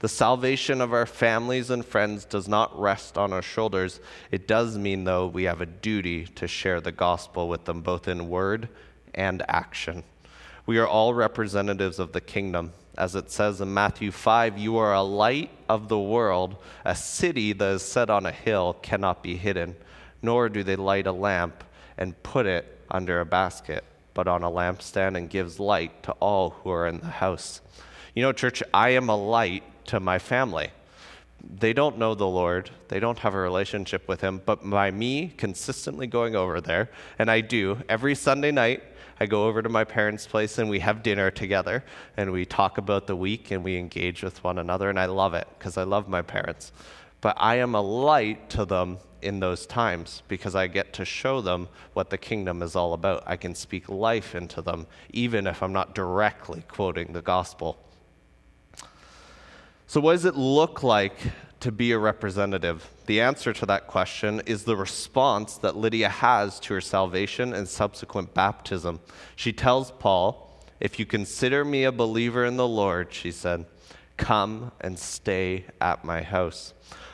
The 0.00 0.08
salvation 0.08 0.80
of 0.80 0.92
our 0.92 1.06
families 1.06 1.70
and 1.70 1.84
friends 1.84 2.24
does 2.24 2.48
not 2.48 2.78
rest 2.78 3.16
on 3.18 3.32
our 3.32 3.42
shoulders. 3.42 4.00
It 4.30 4.48
does 4.48 4.78
mean, 4.78 5.04
though, 5.04 5.26
we 5.26 5.44
have 5.44 5.60
a 5.60 5.66
duty 5.66 6.26
to 6.26 6.46
share 6.46 6.80
the 6.80 6.92
gospel 6.92 7.48
with 7.48 7.64
them 7.64 7.80
both 7.80 8.08
in 8.08 8.28
word 8.28 8.68
and 9.14 9.42
action. 9.48 10.04
We 10.66 10.78
are 10.78 10.86
all 10.86 11.14
representatives 11.14 11.98
of 11.98 12.12
the 12.12 12.20
kingdom. 12.20 12.72
As 12.96 13.14
it 13.14 13.30
says 13.30 13.60
in 13.60 13.74
Matthew 13.74 14.10
5, 14.10 14.56
you 14.56 14.76
are 14.76 14.94
a 14.94 15.02
light 15.02 15.50
of 15.68 15.88
the 15.88 15.98
world. 15.98 16.56
A 16.84 16.94
city 16.94 17.52
that 17.52 17.72
is 17.72 17.82
set 17.82 18.08
on 18.08 18.24
a 18.24 18.32
hill 18.32 18.76
cannot 18.82 19.22
be 19.22 19.36
hidden, 19.36 19.76
nor 20.22 20.48
do 20.48 20.62
they 20.62 20.76
light 20.76 21.06
a 21.06 21.12
lamp 21.12 21.64
and 21.98 22.20
put 22.22 22.46
it 22.46 22.80
under 22.90 23.20
a 23.20 23.26
basket, 23.26 23.84
but 24.14 24.28
on 24.28 24.42
a 24.42 24.50
lampstand 24.50 25.16
and 25.16 25.28
gives 25.28 25.58
light 25.58 26.02
to 26.04 26.12
all 26.12 26.50
who 26.50 26.70
are 26.70 26.86
in 26.86 26.98
the 27.00 27.06
house. 27.06 27.60
You 28.14 28.22
know, 28.22 28.30
church, 28.30 28.62
I 28.72 28.90
am 28.90 29.08
a 29.08 29.16
light 29.16 29.64
to 29.86 29.98
my 29.98 30.20
family. 30.20 30.70
They 31.42 31.72
don't 31.72 31.98
know 31.98 32.14
the 32.14 32.28
Lord, 32.28 32.70
they 32.86 33.00
don't 33.00 33.18
have 33.18 33.34
a 33.34 33.38
relationship 33.38 34.06
with 34.06 34.20
Him, 34.20 34.40
but 34.46 34.68
by 34.70 34.92
me 34.92 35.34
consistently 35.36 36.06
going 36.06 36.36
over 36.36 36.60
there, 36.60 36.90
and 37.18 37.28
I 37.28 37.40
do 37.40 37.82
every 37.88 38.14
Sunday 38.14 38.52
night, 38.52 38.84
I 39.18 39.26
go 39.26 39.46
over 39.46 39.62
to 39.62 39.68
my 39.68 39.82
parents' 39.82 40.28
place 40.28 40.58
and 40.58 40.70
we 40.70 40.78
have 40.78 41.02
dinner 41.02 41.32
together 41.32 41.84
and 42.16 42.30
we 42.30 42.44
talk 42.44 42.78
about 42.78 43.08
the 43.08 43.16
week 43.16 43.50
and 43.50 43.64
we 43.64 43.76
engage 43.76 44.22
with 44.22 44.44
one 44.44 44.58
another, 44.58 44.88
and 44.88 45.00
I 45.00 45.06
love 45.06 45.34
it 45.34 45.48
because 45.58 45.76
I 45.76 45.82
love 45.82 46.08
my 46.08 46.22
parents. 46.22 46.70
But 47.20 47.36
I 47.40 47.56
am 47.56 47.74
a 47.74 47.80
light 47.80 48.48
to 48.50 48.64
them 48.64 48.98
in 49.22 49.40
those 49.40 49.66
times 49.66 50.22
because 50.28 50.54
I 50.54 50.68
get 50.68 50.92
to 50.92 51.04
show 51.04 51.40
them 51.40 51.68
what 51.94 52.10
the 52.10 52.18
kingdom 52.18 52.62
is 52.62 52.76
all 52.76 52.92
about. 52.92 53.24
I 53.26 53.36
can 53.36 53.56
speak 53.56 53.88
life 53.88 54.36
into 54.36 54.62
them, 54.62 54.86
even 55.12 55.48
if 55.48 55.64
I'm 55.64 55.72
not 55.72 55.96
directly 55.96 56.62
quoting 56.68 57.12
the 57.12 57.22
gospel. 57.22 57.78
So, 59.86 60.00
what 60.00 60.12
does 60.12 60.24
it 60.24 60.36
look 60.36 60.82
like 60.82 61.16
to 61.60 61.70
be 61.70 61.92
a 61.92 61.98
representative? 61.98 62.90
The 63.06 63.20
answer 63.20 63.52
to 63.52 63.66
that 63.66 63.86
question 63.86 64.42
is 64.46 64.64
the 64.64 64.76
response 64.76 65.56
that 65.58 65.76
Lydia 65.76 66.08
has 66.08 66.58
to 66.60 66.74
her 66.74 66.80
salvation 66.80 67.52
and 67.52 67.68
subsequent 67.68 68.34
baptism. 68.34 69.00
She 69.36 69.52
tells 69.52 69.90
Paul, 69.92 70.60
If 70.80 70.98
you 70.98 71.06
consider 71.06 71.64
me 71.64 71.84
a 71.84 71.92
believer 71.92 72.44
in 72.44 72.56
the 72.56 72.68
Lord, 72.68 73.12
she 73.12 73.30
said, 73.30 73.66
come 74.16 74.72
and 74.80 74.98
stay 74.98 75.64
at 75.80 76.04
my 76.04 76.22
house. 76.22 76.72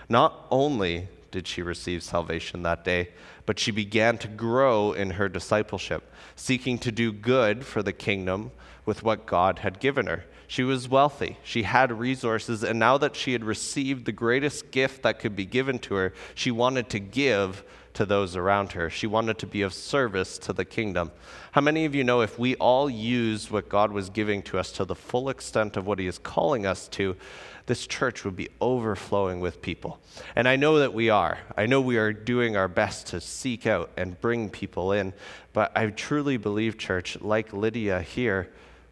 Not 0.08 0.46
only 0.50 1.08
did 1.30 1.46
she 1.46 1.62
receive 1.62 2.02
salvation 2.02 2.62
that 2.62 2.84
day, 2.84 3.10
but 3.46 3.58
she 3.58 3.70
began 3.70 4.18
to 4.18 4.28
grow 4.28 4.92
in 4.92 5.10
her 5.10 5.28
discipleship, 5.28 6.12
seeking 6.36 6.78
to 6.78 6.92
do 6.92 7.12
good 7.12 7.64
for 7.64 7.82
the 7.82 7.92
kingdom 7.92 8.50
with 8.84 9.02
what 9.02 9.26
God 9.26 9.60
had 9.60 9.80
given 9.80 10.06
her. 10.06 10.24
She 10.46 10.64
was 10.64 10.88
wealthy, 10.88 11.38
she 11.44 11.62
had 11.62 11.92
resources, 11.92 12.64
and 12.64 12.78
now 12.78 12.98
that 12.98 13.14
she 13.14 13.32
had 13.32 13.44
received 13.44 14.04
the 14.04 14.12
greatest 14.12 14.72
gift 14.72 15.02
that 15.02 15.20
could 15.20 15.36
be 15.36 15.44
given 15.44 15.78
to 15.80 15.94
her, 15.94 16.12
she 16.34 16.50
wanted 16.50 16.88
to 16.90 16.98
give 16.98 17.62
to 17.94 18.04
those 18.04 18.36
around 18.36 18.72
her. 18.72 18.90
She 18.90 19.06
wanted 19.06 19.38
to 19.38 19.46
be 19.46 19.62
of 19.62 19.74
service 19.74 20.38
to 20.38 20.52
the 20.52 20.64
kingdom. 20.64 21.12
How 21.52 21.60
many 21.60 21.84
of 21.84 21.94
you 21.94 22.04
know 22.04 22.20
if 22.20 22.38
we 22.38 22.54
all 22.56 22.88
used 22.88 23.50
what 23.50 23.68
God 23.68 23.92
was 23.92 24.10
giving 24.10 24.42
to 24.42 24.58
us 24.58 24.72
to 24.72 24.84
the 24.84 24.94
full 24.94 25.28
extent 25.28 25.76
of 25.76 25.86
what 25.86 25.98
He 25.98 26.06
is 26.06 26.18
calling 26.18 26.66
us 26.66 26.88
to, 26.88 27.16
this 27.66 27.86
church 27.86 28.24
would 28.24 28.34
be 28.34 28.48
overflowing 28.60 29.38
with 29.38 29.62
people. 29.62 30.00
And 30.34 30.48
I 30.48 30.56
know 30.56 30.80
that 30.80 30.92
we 30.92 31.10
are. 31.10 31.38
I 31.56 31.66
know 31.66 31.80
we 31.80 31.98
are 31.98 32.12
doing 32.12 32.56
our 32.56 32.66
best 32.66 33.06
to 33.08 33.20
seek 33.20 33.64
out 33.64 33.90
and 33.96 34.20
bring 34.20 34.50
people 34.50 34.90
in. 34.90 35.12
But 35.52 35.70
I 35.76 35.86
truly 35.86 36.36
believe, 36.36 36.78
church, 36.78 37.20
like 37.20 37.52
Lydia 37.52 38.02
here, 38.02 38.50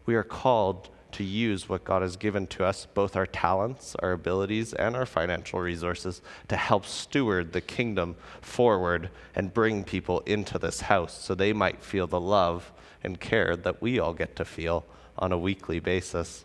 we 0.09 0.15
are 0.15 0.23
called 0.23 0.89
to 1.11 1.23
use 1.23 1.69
what 1.69 1.83
God 1.83 2.01
has 2.01 2.17
given 2.17 2.47
to 2.47 2.65
us, 2.65 2.87
both 2.95 3.15
our 3.15 3.27
talents, 3.27 3.93
our 3.99 4.13
abilities, 4.13 4.73
and 4.73 4.95
our 4.95 5.05
financial 5.05 5.59
resources, 5.59 6.23
to 6.47 6.57
help 6.57 6.87
steward 6.87 7.53
the 7.53 7.61
kingdom 7.61 8.15
forward 8.41 9.11
and 9.35 9.53
bring 9.53 9.83
people 9.83 10.21
into 10.21 10.57
this 10.57 10.81
house 10.81 11.13
so 11.13 11.35
they 11.35 11.53
might 11.53 11.83
feel 11.83 12.07
the 12.07 12.19
love 12.19 12.71
and 13.03 13.19
care 13.19 13.55
that 13.55 13.83
we 13.83 13.99
all 13.99 14.15
get 14.15 14.35
to 14.37 14.43
feel 14.43 14.83
on 15.15 15.31
a 15.31 15.37
weekly 15.37 15.79
basis. 15.79 16.43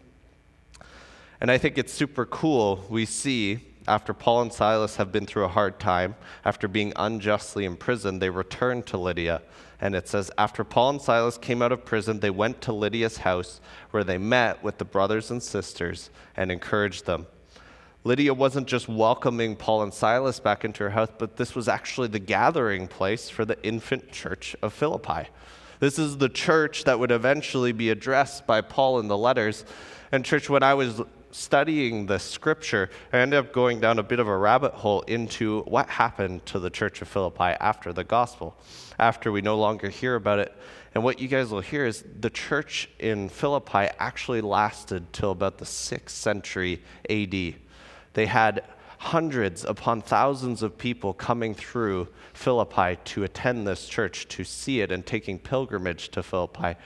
And 1.40 1.50
I 1.50 1.57
think 1.57 1.79
it's 1.79 1.94
super 1.94 2.27
cool. 2.27 2.85
We 2.90 3.07
see 3.07 3.61
after 3.86 4.14
Paul 4.14 4.42
and 4.42 4.52
Silas 4.52 4.96
have 4.96 5.12
been 5.12 5.26
through 5.26 5.44
a 5.44 5.48
hard 5.48 5.78
time, 5.78 6.16
after 6.44 6.66
being 6.66 6.92
unjustly 6.96 7.64
imprisoned, 7.64 8.22
they 8.22 8.30
return 8.30 8.82
to 8.84 8.96
Lydia. 8.96 9.42
And 9.80 9.94
it 9.94 10.08
says, 10.08 10.30
After 10.38 10.64
Paul 10.64 10.90
and 10.90 11.02
Silas 11.02 11.36
came 11.36 11.60
out 11.60 11.72
of 11.72 11.84
prison, 11.84 12.20
they 12.20 12.30
went 12.30 12.60
to 12.62 12.72
Lydia's 12.72 13.18
house, 13.18 13.60
where 13.90 14.04
they 14.04 14.16
met 14.16 14.62
with 14.62 14.78
the 14.78 14.84
brothers 14.84 15.30
and 15.30 15.42
sisters 15.42 16.10
and 16.36 16.50
encouraged 16.50 17.04
them. 17.04 17.26
Lydia 18.04 18.32
wasn't 18.32 18.66
just 18.66 18.88
welcoming 18.88 19.56
Paul 19.56 19.82
and 19.82 19.92
Silas 19.92 20.40
back 20.40 20.64
into 20.64 20.84
her 20.84 20.90
house, 20.90 21.10
but 21.18 21.36
this 21.36 21.54
was 21.54 21.68
actually 21.68 22.08
the 22.08 22.18
gathering 22.18 22.86
place 22.86 23.28
for 23.28 23.44
the 23.44 23.62
infant 23.62 24.12
church 24.12 24.56
of 24.62 24.72
Philippi. 24.72 25.28
This 25.80 25.98
is 25.98 26.18
the 26.18 26.28
church 26.28 26.84
that 26.84 26.98
would 26.98 27.10
eventually 27.10 27.72
be 27.72 27.90
addressed 27.90 28.46
by 28.46 28.60
Paul 28.60 29.00
in 29.00 29.08
the 29.08 29.18
letters. 29.18 29.64
And, 30.12 30.24
church, 30.24 30.48
when 30.48 30.62
I 30.62 30.74
was 30.74 31.02
studying 31.34 32.06
the 32.06 32.18
scripture, 32.18 32.88
I 33.12 33.18
ended 33.18 33.38
up 33.38 33.52
going 33.52 33.80
down 33.80 33.98
a 33.98 34.04
bit 34.04 34.20
of 34.20 34.28
a 34.28 34.36
rabbit 34.36 34.72
hole 34.72 35.00
into 35.02 35.62
what 35.62 35.88
happened 35.88 36.46
to 36.46 36.60
the 36.60 36.70
church 36.70 37.02
of 37.02 37.08
Philippi 37.08 37.56
after 37.60 37.92
the 37.92 38.04
gospel, 38.04 38.56
after 39.00 39.32
we 39.32 39.42
no 39.42 39.58
longer 39.58 39.88
hear 39.88 40.14
about 40.14 40.38
it. 40.38 40.56
And 40.94 41.02
what 41.02 41.18
you 41.18 41.26
guys 41.26 41.50
will 41.50 41.60
hear 41.60 41.86
is 41.86 42.04
the 42.20 42.30
church 42.30 42.88
in 43.00 43.28
Philippi 43.28 43.88
actually 43.98 44.42
lasted 44.42 45.12
till 45.12 45.32
about 45.32 45.58
the 45.58 45.64
6th 45.64 46.10
century 46.10 46.82
AD. 47.10 47.56
They 48.12 48.26
had 48.26 48.62
hundreds 48.98 49.64
upon 49.64 50.02
thousands 50.02 50.62
of 50.62 50.78
people 50.78 51.12
coming 51.12 51.52
through 51.52 52.08
Philippi 52.32 52.96
to 53.06 53.24
attend 53.24 53.66
this 53.66 53.88
church, 53.88 54.28
to 54.28 54.44
see 54.44 54.80
it, 54.82 54.92
and 54.92 55.04
taking 55.04 55.40
pilgrimage 55.40 56.10
to 56.10 56.22
Philippi 56.22 56.76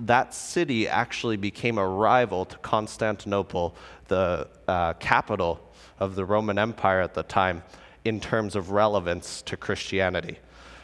that 0.00 0.34
city 0.34 0.88
actually 0.88 1.36
became 1.36 1.78
a 1.78 1.86
rival 1.86 2.44
to 2.44 2.58
Constantinople, 2.58 3.74
the 4.08 4.48
uh, 4.68 4.94
capital 4.94 5.60
of 5.98 6.14
the 6.14 6.24
Roman 6.24 6.58
Empire 6.58 7.00
at 7.00 7.14
the 7.14 7.22
time, 7.22 7.62
in 8.04 8.20
terms 8.20 8.56
of 8.56 8.70
relevance 8.70 9.42
to 9.42 9.56
Christianity. 9.56 10.38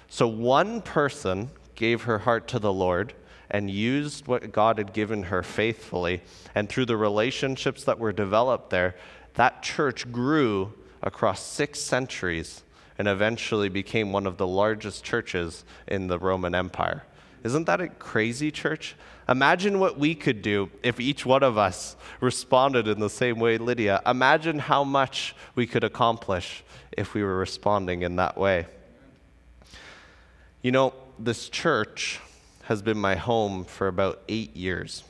So 0.08 0.26
one 0.26 0.82
person 0.82 1.50
gave 1.74 2.02
her 2.02 2.18
heart 2.18 2.48
to 2.48 2.58
the 2.58 2.72
Lord 2.72 3.14
and 3.50 3.70
used 3.70 4.26
what 4.26 4.52
God 4.52 4.78
had 4.78 4.92
given 4.92 5.24
her 5.24 5.42
faithfully. 5.42 6.22
And 6.54 6.68
through 6.68 6.86
the 6.86 6.96
relationships 6.96 7.84
that 7.84 7.98
were 7.98 8.12
developed 8.12 8.70
there, 8.70 8.94
that 9.34 9.62
church 9.62 10.10
grew 10.10 10.72
across 11.02 11.42
six 11.42 11.80
centuries 11.80 12.62
and 12.98 13.06
eventually 13.06 13.68
became 13.68 14.12
one 14.12 14.26
of 14.26 14.36
the 14.36 14.46
largest 14.46 15.04
churches 15.04 15.64
in 15.86 16.08
the 16.08 16.18
Roman 16.18 16.54
Empire. 16.54 17.04
Isn't 17.44 17.64
that 17.64 17.80
a 17.80 17.88
crazy, 17.88 18.50
church? 18.50 18.96
Imagine 19.28 19.78
what 19.78 19.98
we 19.98 20.14
could 20.14 20.42
do 20.42 20.70
if 20.82 20.98
each 20.98 21.26
one 21.26 21.42
of 21.42 21.58
us 21.58 21.96
responded 22.20 22.88
in 22.88 22.98
the 22.98 23.10
same 23.10 23.38
way 23.38 23.58
Lydia. 23.58 24.00
Imagine 24.06 24.58
how 24.58 24.84
much 24.84 25.34
we 25.54 25.66
could 25.66 25.84
accomplish 25.84 26.64
if 26.92 27.14
we 27.14 27.22
were 27.22 27.36
responding 27.36 28.02
in 28.02 28.16
that 28.16 28.38
way. 28.38 28.66
You 30.62 30.72
know, 30.72 30.94
this 31.18 31.48
church 31.48 32.20
has 32.64 32.82
been 32.82 32.98
my 32.98 33.16
home 33.16 33.64
for 33.64 33.86
about 33.86 34.22
eight 34.28 34.56
years, 34.56 35.04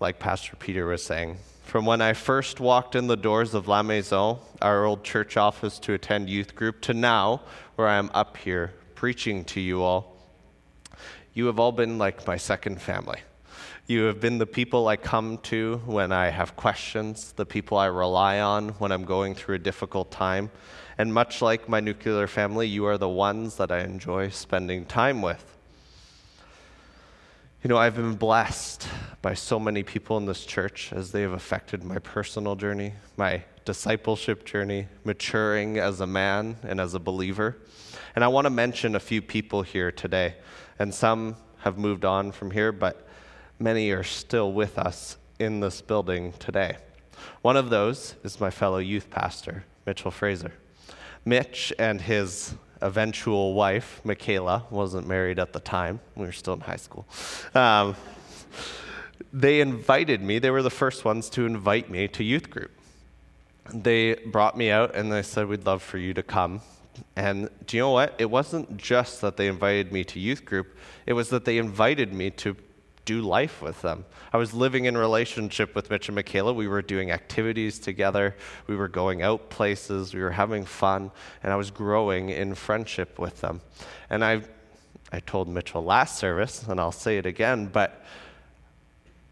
like 0.00 0.18
Pastor 0.18 0.56
Peter 0.56 0.86
was 0.86 1.04
saying. 1.04 1.36
From 1.64 1.86
when 1.86 2.00
I 2.00 2.12
first 2.12 2.60
walked 2.60 2.94
in 2.94 3.06
the 3.06 3.16
doors 3.16 3.54
of 3.54 3.68
La 3.68 3.82
Maison, 3.82 4.38
our 4.60 4.84
old 4.84 5.04
church 5.04 5.36
office, 5.36 5.78
to 5.80 5.92
attend 5.92 6.28
youth 6.28 6.54
group, 6.54 6.80
to 6.82 6.94
now, 6.94 7.42
where 7.76 7.88
I 7.88 7.96
am 7.96 8.10
up 8.14 8.36
here 8.36 8.72
preaching 8.94 9.44
to 9.44 9.60
you 9.60 9.82
all 9.82 10.13
you 11.34 11.46
have 11.46 11.58
all 11.58 11.72
been 11.72 11.98
like 11.98 12.26
my 12.26 12.36
second 12.36 12.80
family. 12.80 13.18
You 13.86 14.04
have 14.04 14.20
been 14.20 14.38
the 14.38 14.46
people 14.46 14.88
I 14.88 14.96
come 14.96 15.38
to 15.38 15.82
when 15.84 16.10
I 16.12 16.30
have 16.30 16.56
questions, 16.56 17.32
the 17.32 17.44
people 17.44 17.76
I 17.76 17.86
rely 17.86 18.40
on 18.40 18.70
when 18.78 18.92
I'm 18.92 19.04
going 19.04 19.34
through 19.34 19.56
a 19.56 19.58
difficult 19.58 20.10
time. 20.10 20.50
And 20.96 21.12
much 21.12 21.42
like 21.42 21.68
my 21.68 21.80
nuclear 21.80 22.26
family, 22.26 22.68
you 22.68 22.86
are 22.86 22.96
the 22.96 23.08
ones 23.08 23.56
that 23.56 23.72
I 23.72 23.80
enjoy 23.80 24.30
spending 24.30 24.86
time 24.86 25.20
with. 25.20 25.44
You 27.62 27.68
know, 27.68 27.76
I've 27.76 27.96
been 27.96 28.14
blessed 28.14 28.86
by 29.20 29.34
so 29.34 29.58
many 29.58 29.82
people 29.82 30.16
in 30.18 30.26
this 30.26 30.46
church 30.46 30.92
as 30.92 31.12
they 31.12 31.22
have 31.22 31.32
affected 31.32 31.82
my 31.82 31.98
personal 31.98 32.54
journey, 32.56 32.92
my 33.16 33.42
discipleship 33.64 34.44
journey, 34.44 34.86
maturing 35.02 35.78
as 35.78 36.00
a 36.00 36.06
man 36.06 36.56
and 36.62 36.80
as 36.80 36.94
a 36.94 37.00
believer. 37.00 37.56
And 38.14 38.22
I 38.22 38.28
want 38.28 38.44
to 38.44 38.50
mention 38.50 38.94
a 38.94 39.00
few 39.00 39.20
people 39.20 39.62
here 39.62 39.90
today. 39.90 40.36
And 40.78 40.94
some 40.94 41.36
have 41.58 41.78
moved 41.78 42.04
on 42.04 42.32
from 42.32 42.50
here, 42.50 42.72
but 42.72 43.06
many 43.58 43.90
are 43.90 44.04
still 44.04 44.52
with 44.52 44.78
us 44.78 45.16
in 45.38 45.60
this 45.60 45.80
building 45.80 46.32
today. 46.38 46.76
One 47.42 47.56
of 47.56 47.70
those 47.70 48.14
is 48.22 48.40
my 48.40 48.50
fellow 48.50 48.78
youth 48.78 49.10
pastor, 49.10 49.64
Mitchell 49.86 50.10
Fraser. 50.10 50.52
Mitch 51.24 51.72
and 51.78 52.00
his 52.00 52.54
eventual 52.80 53.54
wife, 53.54 54.00
Michaela, 54.04 54.66
wasn't 54.70 55.06
married 55.06 55.38
at 55.38 55.52
the 55.52 55.60
time. 55.60 56.00
We 56.14 56.26
were 56.26 56.32
still 56.32 56.54
in 56.54 56.60
high 56.60 56.76
school. 56.76 57.06
Um, 57.54 57.96
they 59.32 59.60
invited 59.60 60.22
me, 60.22 60.38
they 60.38 60.50
were 60.50 60.62
the 60.62 60.70
first 60.70 61.04
ones 61.04 61.28
to 61.30 61.46
invite 61.46 61.90
me 61.90 62.08
to 62.08 62.22
youth 62.22 62.50
group. 62.50 62.70
They 63.72 64.14
brought 64.14 64.56
me 64.56 64.70
out 64.70 64.94
and 64.94 65.10
they 65.10 65.22
said, 65.22 65.48
We'd 65.48 65.64
love 65.64 65.82
for 65.82 65.98
you 65.98 66.12
to 66.14 66.22
come. 66.22 66.60
And 67.16 67.48
do 67.66 67.76
you 67.76 67.82
know 67.82 67.90
what? 67.90 68.14
It 68.18 68.30
wasn't 68.30 68.76
just 68.76 69.20
that 69.20 69.36
they 69.36 69.48
invited 69.48 69.92
me 69.92 70.04
to 70.04 70.20
youth 70.20 70.44
group, 70.44 70.76
it 71.06 71.12
was 71.12 71.30
that 71.30 71.44
they 71.44 71.58
invited 71.58 72.12
me 72.12 72.30
to 72.30 72.56
do 73.04 73.20
life 73.20 73.60
with 73.60 73.82
them. 73.82 74.04
I 74.32 74.36
was 74.36 74.54
living 74.54 74.86
in 74.86 74.96
relationship 74.96 75.74
with 75.74 75.90
Mitch 75.90 76.08
and 76.08 76.16
Michaela. 76.16 76.52
We 76.52 76.68
were 76.68 76.82
doing 76.82 77.10
activities 77.10 77.78
together. 77.78 78.34
We 78.66 78.76
were 78.76 78.88
going 78.88 79.22
out 79.22 79.50
places. 79.50 80.14
We 80.14 80.20
were 80.20 80.30
having 80.30 80.64
fun, 80.64 81.10
and 81.42 81.52
I 81.52 81.56
was 81.56 81.70
growing 81.70 82.30
in 82.30 82.54
friendship 82.54 83.18
with 83.18 83.40
them. 83.40 83.60
And 84.08 84.24
I, 84.24 84.42
I 85.12 85.20
told 85.20 85.48
Mitchell 85.48 85.84
last 85.84 86.18
service, 86.18 86.66
and 86.66 86.80
I'll 86.80 86.92
say 86.92 87.18
it 87.18 87.26
again, 87.26 87.66
but 87.66 88.04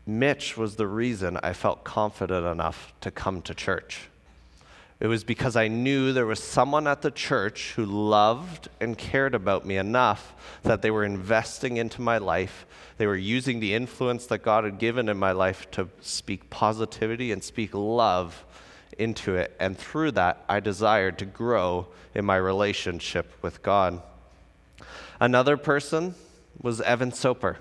Mitch 0.06 0.56
was 0.56 0.76
the 0.76 0.86
reason 0.86 1.38
I 1.42 1.52
felt 1.52 1.84
confident 1.84 2.46
enough 2.46 2.92
to 3.00 3.10
come 3.10 3.40
to 3.42 3.54
church. 3.54 4.08
It 5.02 5.08
was 5.08 5.24
because 5.24 5.56
I 5.56 5.66
knew 5.66 6.12
there 6.12 6.26
was 6.26 6.40
someone 6.40 6.86
at 6.86 7.02
the 7.02 7.10
church 7.10 7.72
who 7.74 7.84
loved 7.84 8.68
and 8.80 8.96
cared 8.96 9.34
about 9.34 9.66
me 9.66 9.76
enough 9.76 10.32
that 10.62 10.80
they 10.80 10.92
were 10.92 11.02
investing 11.02 11.76
into 11.76 12.00
my 12.00 12.18
life. 12.18 12.66
They 12.98 13.08
were 13.08 13.16
using 13.16 13.58
the 13.58 13.74
influence 13.74 14.26
that 14.26 14.44
God 14.44 14.62
had 14.62 14.78
given 14.78 15.08
in 15.08 15.16
my 15.16 15.32
life 15.32 15.68
to 15.72 15.88
speak 16.00 16.50
positivity 16.50 17.32
and 17.32 17.42
speak 17.42 17.74
love 17.74 18.44
into 18.96 19.34
it. 19.34 19.56
And 19.58 19.76
through 19.76 20.12
that, 20.12 20.44
I 20.48 20.60
desired 20.60 21.18
to 21.18 21.24
grow 21.24 21.88
in 22.14 22.24
my 22.24 22.36
relationship 22.36 23.32
with 23.42 23.60
God. 23.60 24.00
Another 25.18 25.56
person 25.56 26.14
was 26.60 26.80
Evan 26.80 27.10
Soper. 27.10 27.58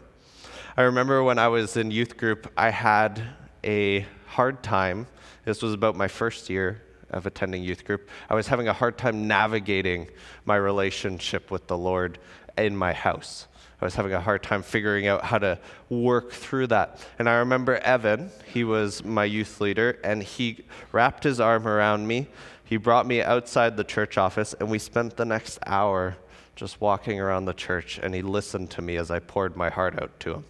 I 0.77 0.83
remember 0.83 1.23
when 1.23 1.39
I 1.39 1.47
was 1.47 1.75
in 1.75 1.89
youth 1.89 2.17
group, 2.17 2.51
I 2.55 2.69
had 2.69 3.19
a 3.63 4.05
hard 4.27 4.61
time. 4.61 5.07
This 5.43 5.63
was 5.63 5.73
about 5.73 5.95
my 5.95 6.07
first 6.07 6.47
year 6.47 6.83
of 7.11 7.25
attending 7.25 7.63
youth 7.63 7.85
group, 7.85 8.09
I 8.29 8.35
was 8.35 8.47
having 8.47 8.67
a 8.67 8.73
hard 8.73 8.97
time 8.97 9.27
navigating 9.27 10.07
my 10.45 10.55
relationship 10.55 11.51
with 11.51 11.67
the 11.67 11.77
Lord 11.77 12.19
in 12.57 12.75
my 12.75 12.93
house. 12.93 13.47
I 13.81 13.85
was 13.85 13.95
having 13.95 14.13
a 14.13 14.21
hard 14.21 14.43
time 14.43 14.61
figuring 14.61 15.07
out 15.07 15.23
how 15.23 15.39
to 15.39 15.57
work 15.89 16.31
through 16.31 16.67
that. 16.67 16.99
And 17.17 17.27
I 17.27 17.35
remember 17.35 17.77
Evan, 17.77 18.29
he 18.53 18.63
was 18.63 19.03
my 19.03 19.25
youth 19.25 19.59
leader, 19.59 19.99
and 20.03 20.21
he 20.21 20.65
wrapped 20.91 21.23
his 21.23 21.39
arm 21.39 21.67
around 21.67 22.07
me. 22.07 22.27
He 22.63 22.77
brought 22.77 23.07
me 23.07 23.21
outside 23.21 23.75
the 23.75 23.83
church 23.83 24.17
office, 24.17 24.53
and 24.59 24.69
we 24.69 24.77
spent 24.77 25.17
the 25.17 25.25
next 25.25 25.57
hour 25.65 26.15
just 26.55 26.79
walking 26.79 27.19
around 27.19 27.45
the 27.45 27.53
church, 27.53 27.99
and 28.01 28.13
he 28.13 28.21
listened 28.21 28.69
to 28.71 28.83
me 28.83 28.97
as 28.97 29.09
I 29.09 29.17
poured 29.19 29.57
my 29.57 29.69
heart 29.69 29.99
out 29.99 30.19
to 30.21 30.35
him. 30.35 30.45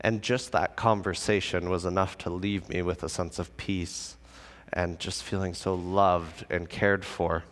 And 0.00 0.20
just 0.20 0.50
that 0.52 0.74
conversation 0.74 1.70
was 1.70 1.84
enough 1.84 2.18
to 2.18 2.30
leave 2.30 2.68
me 2.68 2.82
with 2.82 3.02
a 3.04 3.08
sense 3.08 3.38
of 3.38 3.56
peace 3.56 4.16
and 4.72 4.98
just 4.98 5.22
feeling 5.22 5.54
so 5.54 5.74
loved 5.74 6.44
and 6.50 6.68
cared 6.68 7.04
for. 7.04 7.44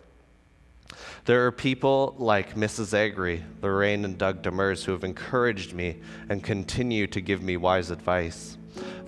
There 1.25 1.45
are 1.47 1.53
people 1.53 2.15
like 2.19 2.55
Mrs. 2.55 2.95
Agri, 2.95 3.43
Lorraine, 3.61 4.05
and 4.05 4.17
Doug 4.17 4.43
Demers 4.43 4.85
who 4.85 4.93
have 4.93 5.03
encouraged 5.03 5.73
me 5.73 5.97
and 6.29 6.43
continue 6.43 7.07
to 7.09 7.21
give 7.21 7.43
me 7.43 7.57
wise 7.57 7.91
advice. 7.91 8.57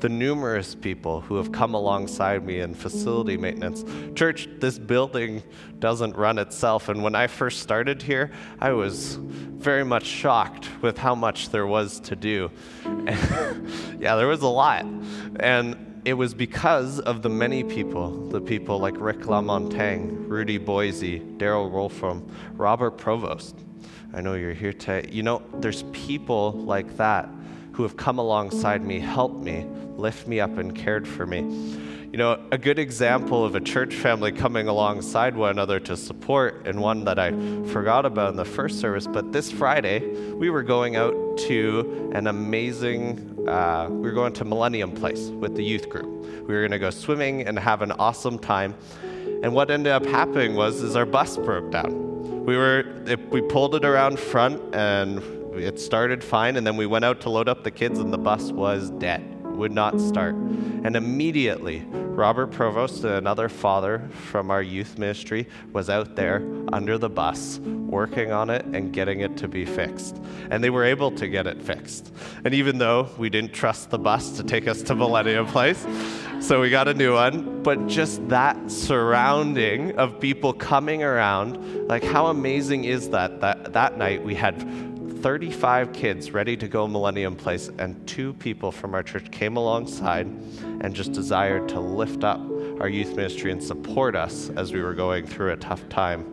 The 0.00 0.08
numerous 0.08 0.74
people 0.74 1.20
who 1.20 1.36
have 1.36 1.52
come 1.52 1.74
alongside 1.74 2.44
me 2.44 2.60
in 2.60 2.74
facility 2.74 3.36
maintenance. 3.36 3.84
Church, 4.16 4.48
this 4.58 4.78
building 4.78 5.42
doesn't 5.78 6.16
run 6.16 6.38
itself. 6.38 6.88
And 6.88 7.02
when 7.02 7.14
I 7.14 7.26
first 7.26 7.60
started 7.60 8.02
here, 8.02 8.32
I 8.58 8.72
was 8.72 9.16
very 9.16 9.84
much 9.84 10.04
shocked 10.04 10.68
with 10.82 10.98
how 10.98 11.14
much 11.14 11.50
there 11.50 11.66
was 11.66 12.00
to 12.00 12.16
do. 12.16 12.50
yeah, 12.84 14.16
there 14.16 14.28
was 14.28 14.42
a 14.42 14.48
lot. 14.48 14.86
And 15.38 15.87
it 16.08 16.14
was 16.14 16.32
because 16.32 17.00
of 17.00 17.20
the 17.20 17.28
many 17.28 17.62
people, 17.62 18.30
the 18.30 18.40
people 18.40 18.78
like 18.78 18.94
Rick 18.98 19.26
LaMontagne, 19.26 20.26
Rudy 20.26 20.56
Boise, 20.56 21.20
Daryl 21.20 21.70
Wolfram, 21.70 22.26
Robert 22.54 22.92
Provost. 22.92 23.54
I 24.14 24.22
know 24.22 24.32
you're 24.32 24.54
here 24.54 24.72
today. 24.72 25.06
You 25.12 25.22
know, 25.22 25.42
there's 25.52 25.82
people 25.92 26.52
like 26.52 26.96
that 26.96 27.28
who 27.72 27.82
have 27.82 27.98
come 27.98 28.18
alongside 28.18 28.82
me, 28.82 29.00
helped 29.00 29.44
me, 29.44 29.66
lift 29.98 30.26
me 30.26 30.40
up, 30.40 30.56
and 30.56 30.74
cared 30.74 31.06
for 31.06 31.26
me. 31.26 31.40
You 32.10 32.16
know, 32.16 32.40
a 32.52 32.56
good 32.56 32.78
example 32.78 33.44
of 33.44 33.54
a 33.54 33.60
church 33.60 33.94
family 33.94 34.32
coming 34.32 34.66
alongside 34.66 35.36
one 35.36 35.50
another 35.50 35.78
to 35.80 35.94
support, 35.94 36.66
and 36.66 36.80
one 36.80 37.04
that 37.04 37.18
I 37.18 37.32
forgot 37.66 38.06
about 38.06 38.30
in 38.30 38.36
the 38.36 38.46
first 38.46 38.80
service, 38.80 39.06
but 39.06 39.30
this 39.30 39.52
Friday, 39.52 40.32
we 40.32 40.48
were 40.48 40.62
going 40.62 40.96
out 40.96 41.36
to 41.48 42.10
an 42.14 42.28
amazing 42.28 43.37
uh, 43.48 43.88
we 43.90 44.00
were 44.00 44.12
going 44.12 44.32
to 44.34 44.44
Millennium 44.44 44.92
Place 44.92 45.28
with 45.28 45.56
the 45.56 45.64
youth 45.64 45.88
group. 45.88 46.06
We 46.46 46.54
were 46.54 46.60
going 46.60 46.72
to 46.72 46.78
go 46.78 46.90
swimming 46.90 47.42
and 47.42 47.58
have 47.58 47.82
an 47.82 47.92
awesome 47.92 48.38
time. 48.38 48.74
And 49.42 49.54
what 49.54 49.70
ended 49.70 49.92
up 49.92 50.04
happening 50.06 50.54
was 50.54 50.82
is 50.82 50.96
our 50.96 51.06
bus 51.06 51.36
broke 51.36 51.70
down. 51.70 52.44
We 52.44 52.56
were 52.56 52.84
it, 53.06 53.30
we 53.30 53.40
pulled 53.40 53.74
it 53.74 53.84
around 53.84 54.18
front 54.18 54.74
and 54.74 55.22
it 55.54 55.80
started 55.80 56.22
fine, 56.22 56.56
and 56.56 56.66
then 56.66 56.76
we 56.76 56.86
went 56.86 57.04
out 57.04 57.20
to 57.22 57.30
load 57.30 57.48
up 57.48 57.64
the 57.64 57.70
kids, 57.70 57.98
and 57.98 58.12
the 58.12 58.18
bus 58.18 58.52
was 58.52 58.90
dead 58.90 59.37
would 59.58 59.72
not 59.72 60.00
start. 60.00 60.34
And 60.34 60.96
immediately, 60.96 61.84
Robert 61.92 62.48
Provost, 62.48 63.04
and 63.04 63.14
another 63.14 63.48
father 63.48 64.08
from 64.30 64.50
our 64.50 64.62
youth 64.62 64.98
ministry, 64.98 65.46
was 65.72 65.90
out 65.90 66.16
there 66.16 66.42
under 66.72 66.96
the 66.96 67.10
bus 67.10 67.58
working 67.58 68.32
on 68.32 68.50
it 68.50 68.64
and 68.66 68.92
getting 68.92 69.20
it 69.20 69.36
to 69.38 69.48
be 69.48 69.64
fixed. 69.64 70.16
And 70.50 70.62
they 70.62 70.70
were 70.70 70.84
able 70.84 71.10
to 71.12 71.28
get 71.28 71.46
it 71.46 71.60
fixed. 71.60 72.12
And 72.44 72.54
even 72.54 72.78
though 72.78 73.08
we 73.18 73.28
didn't 73.28 73.52
trust 73.52 73.90
the 73.90 73.98
bus 73.98 74.36
to 74.36 74.44
take 74.44 74.68
us 74.68 74.82
to 74.82 74.94
Millennium 74.94 75.46
Place, 75.46 75.84
so 76.40 76.60
we 76.60 76.70
got 76.70 76.86
a 76.86 76.94
new 76.94 77.14
one, 77.14 77.62
but 77.64 77.88
just 77.88 78.26
that 78.28 78.70
surrounding 78.70 79.98
of 79.98 80.20
people 80.20 80.52
coming 80.52 81.02
around, 81.02 81.88
like 81.88 82.04
how 82.04 82.28
amazing 82.28 82.84
is 82.84 83.10
that? 83.10 83.40
That 83.40 83.72
that 83.72 83.98
night 83.98 84.22
we 84.22 84.36
had 84.36 84.56
35 85.22 85.92
kids 85.92 86.30
ready 86.30 86.56
to 86.56 86.68
go 86.68 86.86
Millennium 86.86 87.34
Place, 87.34 87.68
and 87.78 88.06
two 88.06 88.34
people 88.34 88.70
from 88.70 88.94
our 88.94 89.02
church 89.02 89.30
came 89.32 89.56
alongside 89.56 90.26
and 90.26 90.94
just 90.94 91.12
desired 91.12 91.68
to 91.70 91.80
lift 91.80 92.22
up 92.22 92.40
our 92.80 92.88
youth 92.88 93.16
ministry 93.16 93.50
and 93.50 93.62
support 93.62 94.14
us 94.14 94.48
as 94.50 94.72
we 94.72 94.80
were 94.80 94.94
going 94.94 95.26
through 95.26 95.52
a 95.52 95.56
tough 95.56 95.88
time. 95.88 96.24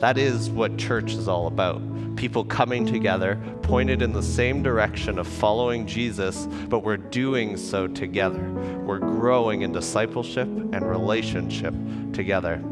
That 0.00 0.18
is 0.18 0.50
what 0.50 0.76
church 0.76 1.14
is 1.14 1.26
all 1.26 1.46
about. 1.46 1.80
People 2.16 2.44
coming 2.44 2.84
together, 2.84 3.40
pointed 3.62 4.02
in 4.02 4.12
the 4.12 4.22
same 4.22 4.62
direction 4.62 5.18
of 5.18 5.26
following 5.26 5.86
Jesus, 5.86 6.46
but 6.68 6.80
we're 6.80 6.98
doing 6.98 7.56
so 7.56 7.86
together. 7.86 8.50
We're 8.84 8.98
growing 8.98 9.62
in 9.62 9.72
discipleship 9.72 10.48
and 10.48 10.82
relationship 10.82 11.74
together. 12.12 12.62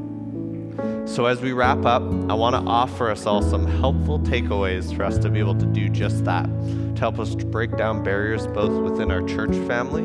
So, 1.07 1.27
as 1.27 1.41
we 1.41 1.53
wrap 1.53 1.85
up, 1.85 2.03
I 2.03 2.35
want 2.35 2.55
to 2.57 2.71
offer 2.71 3.11
us 3.11 3.27
all 3.27 3.41
some 3.41 3.67
helpful 3.67 4.19
takeaways 4.21 4.95
for 4.95 5.05
us 5.05 5.17
to 5.19 5.31
be 5.31 5.39
able 5.39 5.55
to 5.55 5.67
do 5.67 5.89
just 5.89 6.25
that, 6.25 6.45
to 6.45 7.01
help 7.01 7.19
us 7.19 7.35
break 7.35 7.77
down 7.77 8.03
barriers 8.03 8.47
both 8.49 8.73
within 8.83 9.11
our 9.11 9.23
church 9.23 9.55
family 9.67 10.05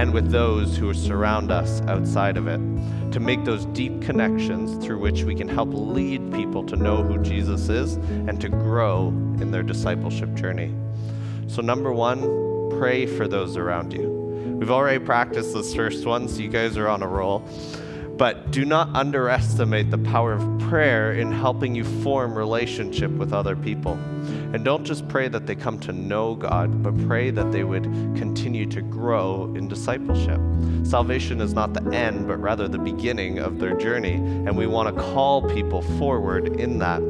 and 0.00 0.14
with 0.14 0.30
those 0.30 0.76
who 0.76 0.94
surround 0.94 1.50
us 1.50 1.80
outside 1.82 2.36
of 2.36 2.46
it, 2.46 2.60
to 3.12 3.20
make 3.20 3.44
those 3.44 3.66
deep 3.66 4.00
connections 4.00 4.82
through 4.84 4.98
which 4.98 5.24
we 5.24 5.34
can 5.34 5.48
help 5.48 5.68
lead 5.72 6.32
people 6.32 6.64
to 6.64 6.76
know 6.76 7.02
who 7.02 7.22
Jesus 7.22 7.68
is 7.68 7.94
and 7.94 8.40
to 8.40 8.48
grow 8.48 9.08
in 9.40 9.50
their 9.50 9.62
discipleship 9.62 10.32
journey. 10.34 10.74
So, 11.48 11.60
number 11.60 11.92
one, 11.92 12.20
pray 12.78 13.06
for 13.06 13.28
those 13.28 13.56
around 13.56 13.92
you. 13.92 14.56
We've 14.58 14.70
already 14.70 15.04
practiced 15.04 15.52
this 15.52 15.74
first 15.74 16.06
one, 16.06 16.28
so 16.28 16.40
you 16.40 16.48
guys 16.48 16.76
are 16.78 16.88
on 16.88 17.02
a 17.02 17.06
roll. 17.06 17.46
But 18.16 18.50
do 18.50 18.64
not 18.64 18.94
underestimate 18.96 19.90
the 19.90 19.98
power 19.98 20.32
of 20.32 20.58
prayer 20.60 21.12
in 21.12 21.30
helping 21.30 21.74
you 21.74 21.84
form 22.02 22.34
relationship 22.34 23.10
with 23.10 23.34
other 23.34 23.54
people. 23.54 23.92
And 24.54 24.64
don't 24.64 24.84
just 24.84 25.06
pray 25.08 25.28
that 25.28 25.46
they 25.46 25.54
come 25.54 25.78
to 25.80 25.92
know 25.92 26.34
God, 26.34 26.82
but 26.82 26.96
pray 27.06 27.30
that 27.30 27.52
they 27.52 27.62
would 27.62 27.84
continue 28.16 28.64
to 28.66 28.80
grow 28.80 29.52
in 29.54 29.68
discipleship. 29.68 30.40
Salvation 30.84 31.42
is 31.42 31.52
not 31.52 31.74
the 31.74 31.84
end, 31.94 32.26
but 32.26 32.40
rather 32.40 32.68
the 32.68 32.78
beginning 32.78 33.38
of 33.38 33.58
their 33.58 33.76
journey, 33.76 34.14
and 34.14 34.56
we 34.56 34.66
want 34.66 34.94
to 34.94 35.02
call 35.02 35.42
people 35.50 35.82
forward 35.98 36.58
in 36.58 36.78
that. 36.78 37.02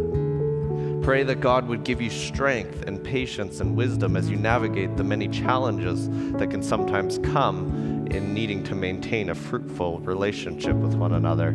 Pray 1.03 1.23
that 1.23 1.41
God 1.41 1.69
would 1.69 1.85
give 1.85 2.03
you 2.03 2.11
strength 2.11 2.83
and 2.83 3.03
patience 3.05 3.61
and 3.61 3.77
wisdom 3.77 4.17
as 4.17 4.29
you 4.29 4.37
navigate 4.37 4.97
the 4.97 5.05
many 5.05 5.29
challenges 5.29 6.09
that 6.33 6.51
can 6.51 6.65
sometimes 6.65 7.19
come 7.19 7.96
in 8.11 8.35
needing 8.35 8.63
to 8.65 8.75
maintain 8.75 9.31
a 9.31 9.35
fruitful 9.35 10.01
relationship 10.01 10.77
with 10.77 10.95
one 10.95 11.13
another. 11.13 11.53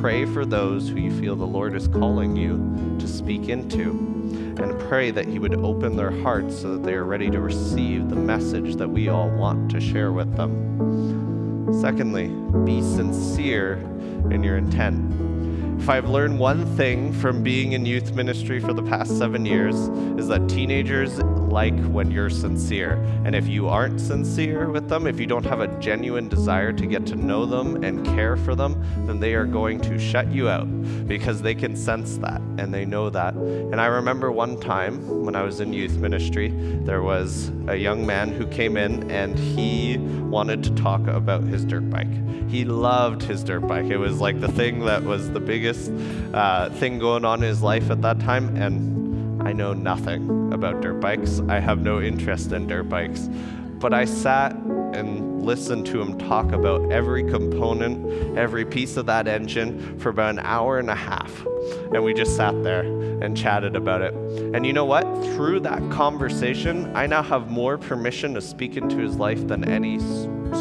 Pray 0.00 0.24
for 0.26 0.44
those 0.44 0.88
who 0.88 0.96
you 0.96 1.10
feel 1.20 1.36
the 1.36 1.46
Lord 1.46 1.74
is 1.74 1.88
calling 1.88 2.36
you 2.36 2.96
to 2.98 3.08
speak 3.08 3.48
into, 3.48 3.90
and 4.58 4.78
pray 4.88 5.10
that 5.10 5.26
He 5.26 5.38
would 5.38 5.54
open 5.56 5.96
their 5.96 6.10
hearts 6.10 6.60
so 6.60 6.72
that 6.72 6.82
they 6.82 6.94
are 6.94 7.04
ready 7.04 7.30
to 7.30 7.40
receive 7.40 8.08
the 8.08 8.16
message 8.16 8.76
that 8.76 8.88
we 8.88 9.08
all 9.08 9.30
want 9.30 9.70
to 9.70 9.80
share 9.80 10.12
with 10.12 10.36
them. 10.36 11.72
Secondly, 11.80 12.28
be 12.64 12.80
sincere 12.82 13.74
in 14.30 14.42
your 14.42 14.56
intent. 14.56 15.12
If 15.80 15.88
I've 15.88 16.08
learned 16.08 16.38
one 16.38 16.64
thing 16.76 17.12
from 17.12 17.42
being 17.42 17.72
in 17.72 17.84
youth 17.84 18.12
ministry 18.14 18.60
for 18.60 18.72
the 18.72 18.82
past 18.82 19.18
seven 19.18 19.44
years, 19.44 19.74
is 20.18 20.28
that 20.28 20.48
teenagers 20.48 21.18
like 21.48 21.78
when 21.86 22.10
you're 22.10 22.30
sincere. 22.30 22.94
And 23.24 23.34
if 23.34 23.46
you 23.46 23.68
aren't 23.68 24.00
sincere 24.00 24.70
with 24.70 24.88
them, 24.88 25.06
if 25.06 25.20
you 25.20 25.26
don't 25.26 25.44
have 25.44 25.60
a 25.60 25.68
genuine 25.78 26.28
desire 26.28 26.72
to 26.72 26.86
get 26.86 27.06
to 27.06 27.16
know 27.16 27.46
them 27.46 27.82
and 27.84 28.04
care 28.04 28.36
for 28.36 28.54
them, 28.54 28.84
then 29.06 29.20
they 29.20 29.34
are 29.34 29.46
going 29.46 29.80
to 29.82 29.98
shut 29.98 30.30
you 30.30 30.48
out 30.48 30.66
because 31.06 31.42
they 31.42 31.54
can 31.54 31.76
sense 31.76 32.16
that 32.18 32.40
and 32.58 32.72
they 32.72 32.84
know 32.84 33.10
that. 33.10 33.34
And 33.34 33.80
I 33.80 33.86
remember 33.86 34.30
one 34.32 34.58
time 34.58 35.24
when 35.24 35.34
I 35.34 35.42
was 35.42 35.60
in 35.60 35.72
youth 35.72 35.96
ministry, 35.96 36.48
there 36.84 37.02
was 37.02 37.50
a 37.68 37.76
young 37.76 38.06
man 38.06 38.30
who 38.30 38.46
came 38.46 38.76
in 38.76 39.10
and 39.10 39.38
he 39.38 39.98
wanted 39.98 40.62
to 40.64 40.70
talk 40.74 41.06
about 41.06 41.44
his 41.44 41.64
dirt 41.64 41.88
bike. 41.90 42.08
He 42.48 42.64
loved 42.64 43.22
his 43.22 43.42
dirt 43.42 43.66
bike. 43.66 43.86
It 43.86 43.96
was 43.96 44.20
like 44.20 44.40
the 44.40 44.50
thing 44.50 44.84
that 44.84 45.02
was 45.02 45.30
the 45.30 45.40
biggest 45.40 45.90
uh, 46.32 46.70
thing 46.70 46.98
going 46.98 47.24
on 47.24 47.42
in 47.42 47.48
his 47.48 47.62
life 47.62 47.90
at 47.90 48.02
that 48.02 48.20
time. 48.20 48.56
And 48.56 49.03
I 49.44 49.52
know 49.52 49.74
nothing 49.74 50.52
about 50.52 50.80
dirt 50.80 51.00
bikes. 51.00 51.40
I 51.48 51.60
have 51.60 51.80
no 51.80 52.00
interest 52.00 52.52
in 52.52 52.66
dirt 52.66 52.88
bikes. 52.88 53.28
But 53.78 53.92
I 53.92 54.06
sat 54.06 54.54
and 54.54 55.33
listened 55.44 55.86
to 55.86 56.00
him 56.00 56.18
talk 56.18 56.52
about 56.52 56.90
every 56.90 57.22
component, 57.22 58.38
every 58.38 58.64
piece 58.64 58.96
of 58.96 59.06
that 59.06 59.28
engine 59.28 59.98
for 59.98 60.08
about 60.08 60.30
an 60.30 60.38
hour 60.40 60.78
and 60.78 60.90
a 60.90 60.94
half. 60.94 61.46
And 61.92 62.02
we 62.02 62.14
just 62.14 62.36
sat 62.36 62.62
there 62.62 62.82
and 63.22 63.36
chatted 63.36 63.76
about 63.76 64.02
it. 64.02 64.14
And 64.54 64.66
you 64.66 64.72
know 64.72 64.84
what? 64.84 65.04
Through 65.34 65.60
that 65.60 65.90
conversation, 65.90 66.94
I 66.96 67.06
now 67.06 67.22
have 67.22 67.50
more 67.50 67.78
permission 67.78 68.34
to 68.34 68.40
speak 68.40 68.76
into 68.76 68.96
his 68.96 69.16
life 69.16 69.46
than 69.46 69.68
any 69.68 69.98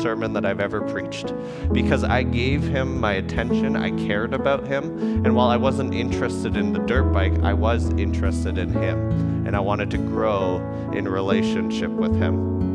sermon 0.01 0.33
that 0.33 0.45
I've 0.45 0.59
ever 0.59 0.81
preached 0.81 1.33
because 1.71 2.03
I 2.03 2.23
gave 2.23 2.63
him 2.63 2.99
my 2.99 3.13
attention, 3.13 3.75
I 3.75 3.91
cared 4.05 4.33
about 4.33 4.67
him, 4.67 5.25
and 5.25 5.35
while 5.35 5.49
I 5.49 5.57
wasn't 5.57 5.93
interested 5.93 6.57
in 6.57 6.73
the 6.73 6.79
dirt 6.79 7.11
bike, 7.13 7.37
I 7.43 7.53
was 7.53 7.89
interested 7.91 8.57
in 8.57 8.73
him, 8.73 9.45
and 9.45 9.55
I 9.55 9.59
wanted 9.59 9.91
to 9.91 9.97
grow 9.97 10.57
in 10.93 11.07
relationship 11.07 11.91
with 11.91 12.15
him. 12.15 12.72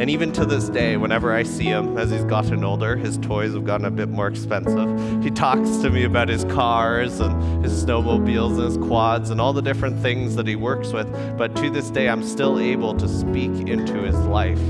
And 0.00 0.08
even 0.08 0.32
to 0.32 0.44
this 0.44 0.68
day, 0.68 0.96
whenever 0.96 1.32
I 1.32 1.42
see 1.42 1.64
him 1.64 1.98
as 1.98 2.10
he's 2.10 2.24
gotten 2.24 2.64
older, 2.64 2.96
his 2.96 3.18
toys 3.18 3.52
have 3.54 3.64
gotten 3.64 3.86
a 3.86 3.90
bit 3.90 4.08
more 4.08 4.28
expensive. 4.28 5.22
He 5.22 5.30
talks 5.30 5.76
to 5.78 5.90
me 5.90 6.04
about 6.04 6.28
his 6.28 6.44
cars 6.44 7.20
and 7.20 7.64
his 7.64 7.84
snowmobiles 7.84 8.54
and 8.54 8.64
his 8.64 8.76
quads 8.78 9.30
and 9.30 9.40
all 9.40 9.52
the 9.52 9.62
different 9.62 9.98
things 10.00 10.36
that 10.36 10.46
he 10.46 10.56
works 10.56 10.92
with. 10.92 11.10
But 11.36 11.54
to 11.56 11.70
this 11.70 11.90
day, 11.90 12.08
I'm 12.08 12.22
still 12.22 12.58
able 12.58 12.94
to 12.94 13.08
speak 13.08 13.68
into 13.68 14.02
his 14.02 14.16
life 14.16 14.60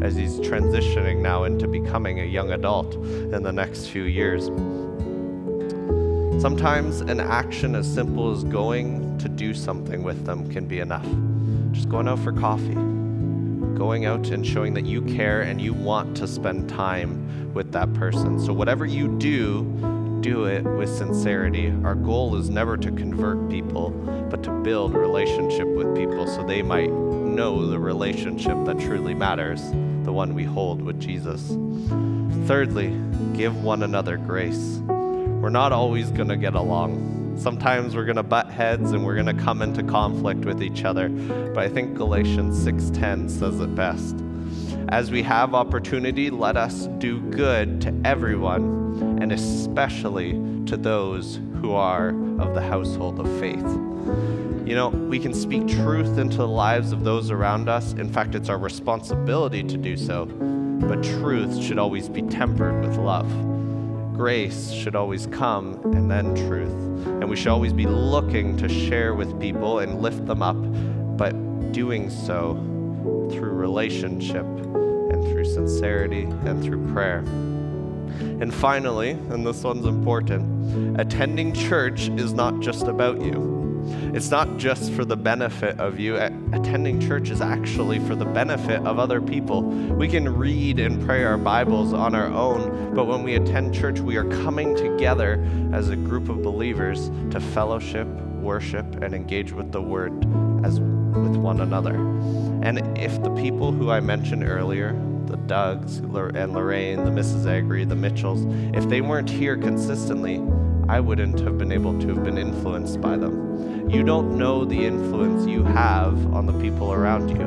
as 0.00 0.14
he's 0.14 0.38
transitioning 0.38 1.20
now 1.20 1.44
into 1.44 1.66
becoming 1.66 2.20
a 2.20 2.24
young 2.24 2.52
adult 2.52 2.94
in 2.94 3.42
the 3.42 3.52
next 3.52 3.86
few 3.86 4.04
years. 4.04 4.46
Sometimes 6.40 7.00
an 7.00 7.18
action 7.18 7.74
as 7.74 7.92
simple 7.92 8.30
as 8.30 8.44
going 8.44 9.18
to 9.18 9.28
do 9.28 9.52
something 9.52 10.04
with 10.04 10.24
them 10.24 10.48
can 10.52 10.66
be 10.66 10.78
enough. 10.78 11.06
Just 11.72 11.88
going 11.88 12.06
out 12.06 12.20
for 12.20 12.32
coffee, 12.32 12.76
going 13.78 14.04
out 14.04 14.26
and 14.28 14.44
showing 14.44 14.74
that 14.74 14.84
you 14.84 15.00
care 15.02 15.42
and 15.42 15.60
you 15.60 15.72
want 15.72 16.16
to 16.16 16.26
spend 16.26 16.68
time 16.68 17.54
with 17.54 17.72
that 17.72 17.94
person. 17.94 18.38
So, 18.38 18.52
whatever 18.52 18.84
you 18.84 19.16
do, 19.18 19.62
do 20.20 20.46
it 20.46 20.64
with 20.64 20.88
sincerity. 20.88 21.72
Our 21.84 21.94
goal 21.94 22.34
is 22.36 22.50
never 22.50 22.76
to 22.76 22.90
convert 22.90 23.48
people, 23.48 23.90
but 24.30 24.42
to 24.42 24.50
build 24.50 24.94
relationship 24.94 25.68
with 25.68 25.96
people 25.96 26.26
so 26.26 26.44
they 26.44 26.60
might 26.60 26.90
know 26.90 27.66
the 27.66 27.78
relationship 27.78 28.56
that 28.64 28.80
truly 28.80 29.14
matters, 29.14 29.62
the 30.02 30.12
one 30.12 30.34
we 30.34 30.42
hold 30.42 30.82
with 30.82 31.00
Jesus. 31.00 31.40
Thirdly, 32.48 32.88
give 33.34 33.62
one 33.62 33.84
another 33.84 34.16
grace. 34.16 34.80
We're 34.88 35.50
not 35.50 35.72
always 35.72 36.10
going 36.10 36.28
to 36.28 36.36
get 36.36 36.54
along. 36.54 37.27
Sometimes 37.38 37.94
we're 37.94 38.04
going 38.04 38.16
to 38.16 38.24
butt 38.24 38.50
heads 38.50 38.90
and 38.90 39.04
we're 39.04 39.14
going 39.14 39.26
to 39.26 39.44
come 39.44 39.62
into 39.62 39.84
conflict 39.84 40.44
with 40.44 40.60
each 40.60 40.84
other. 40.84 41.08
But 41.08 41.58
I 41.58 41.68
think 41.68 41.94
Galatians 41.94 42.58
6:10 42.64 43.30
says 43.30 43.60
it 43.60 43.74
best. 43.76 44.16
As 44.88 45.12
we 45.12 45.22
have 45.22 45.54
opportunity, 45.54 46.30
let 46.30 46.56
us 46.56 46.86
do 46.98 47.20
good 47.30 47.80
to 47.82 47.94
everyone 48.04 49.18
and 49.20 49.30
especially 49.30 50.32
to 50.66 50.76
those 50.76 51.38
who 51.60 51.72
are 51.72 52.08
of 52.40 52.54
the 52.54 52.62
household 52.62 53.20
of 53.20 53.38
faith. 53.38 53.66
You 54.66 54.74
know, 54.74 54.88
we 54.88 55.18
can 55.18 55.32
speak 55.32 55.68
truth 55.68 56.18
into 56.18 56.38
the 56.38 56.48
lives 56.48 56.90
of 56.90 57.04
those 57.04 57.30
around 57.30 57.68
us. 57.68 57.92
In 57.92 58.12
fact, 58.12 58.34
it's 58.34 58.48
our 58.48 58.58
responsibility 58.58 59.62
to 59.62 59.76
do 59.76 59.96
so. 59.96 60.26
But 60.26 61.04
truth 61.04 61.62
should 61.62 61.78
always 61.78 62.08
be 62.08 62.22
tempered 62.22 62.84
with 62.84 62.96
love. 62.98 63.30
Grace 64.18 64.72
should 64.72 64.96
always 64.96 65.28
come 65.28 65.80
and 65.94 66.10
then 66.10 66.34
truth. 66.34 66.72
And 67.06 67.30
we 67.30 67.36
should 67.36 67.52
always 67.52 67.72
be 67.72 67.86
looking 67.86 68.56
to 68.56 68.68
share 68.68 69.14
with 69.14 69.40
people 69.40 69.78
and 69.78 70.02
lift 70.02 70.26
them 70.26 70.42
up, 70.42 70.56
but 71.16 71.30
doing 71.70 72.10
so 72.10 72.54
through 73.30 73.52
relationship 73.52 74.44
and 74.44 75.22
through 75.22 75.44
sincerity 75.44 76.24
and 76.24 76.60
through 76.64 76.92
prayer. 76.92 77.18
And 78.40 78.52
finally, 78.52 79.10
and 79.10 79.46
this 79.46 79.62
one's 79.62 79.86
important, 79.86 81.00
attending 81.00 81.52
church 81.52 82.08
is 82.08 82.32
not 82.32 82.58
just 82.58 82.88
about 82.88 83.20
you. 83.20 83.57
It's 84.14 84.30
not 84.30 84.56
just 84.56 84.92
for 84.92 85.04
the 85.04 85.16
benefit 85.16 85.78
of 85.78 85.98
you. 85.98 86.16
Attending 86.16 87.00
church 87.00 87.30
is 87.30 87.40
actually 87.40 87.98
for 88.00 88.14
the 88.14 88.24
benefit 88.24 88.80
of 88.86 88.98
other 88.98 89.20
people. 89.20 89.62
We 89.62 90.08
can 90.08 90.28
read 90.36 90.78
and 90.78 91.04
pray 91.04 91.24
our 91.24 91.38
Bibles 91.38 91.92
on 91.92 92.14
our 92.14 92.28
own, 92.28 92.94
but 92.94 93.06
when 93.06 93.22
we 93.22 93.34
attend 93.34 93.74
church, 93.74 94.00
we 94.00 94.16
are 94.16 94.28
coming 94.42 94.74
together 94.76 95.44
as 95.72 95.88
a 95.88 95.96
group 95.96 96.28
of 96.28 96.42
believers 96.42 97.10
to 97.30 97.40
fellowship, 97.40 98.06
worship, 98.40 99.02
and 99.02 99.14
engage 99.14 99.52
with 99.52 99.72
the 99.72 99.82
Word 99.82 100.12
as 100.64 100.80
with 100.80 101.36
one 101.36 101.60
another. 101.60 101.96
And 102.62 102.98
if 102.98 103.22
the 103.22 103.30
people 103.30 103.72
who 103.72 103.90
I 103.90 104.00
mentioned 104.00 104.44
earlier, 104.44 104.92
the 105.26 105.36
Dougs 105.36 105.98
and 105.98 106.52
Lorraine, 106.54 107.04
the 107.04 107.10
Mrs. 107.10 107.46
Agri, 107.46 107.84
the 107.84 107.94
Mitchells, 107.94 108.46
if 108.74 108.88
they 108.88 109.00
weren't 109.00 109.28
here 109.28 109.56
consistently, 109.56 110.38
I 110.88 111.00
wouldn't 111.00 111.40
have 111.40 111.58
been 111.58 111.70
able 111.70 111.98
to 112.00 112.08
have 112.08 112.24
been 112.24 112.38
influenced 112.38 113.00
by 113.02 113.18
them. 113.18 113.90
You 113.90 114.02
don't 114.02 114.38
know 114.38 114.64
the 114.64 114.86
influence 114.86 115.46
you 115.46 115.62
have 115.62 116.32
on 116.32 116.46
the 116.46 116.54
people 116.54 116.94
around 116.94 117.28
you, 117.28 117.42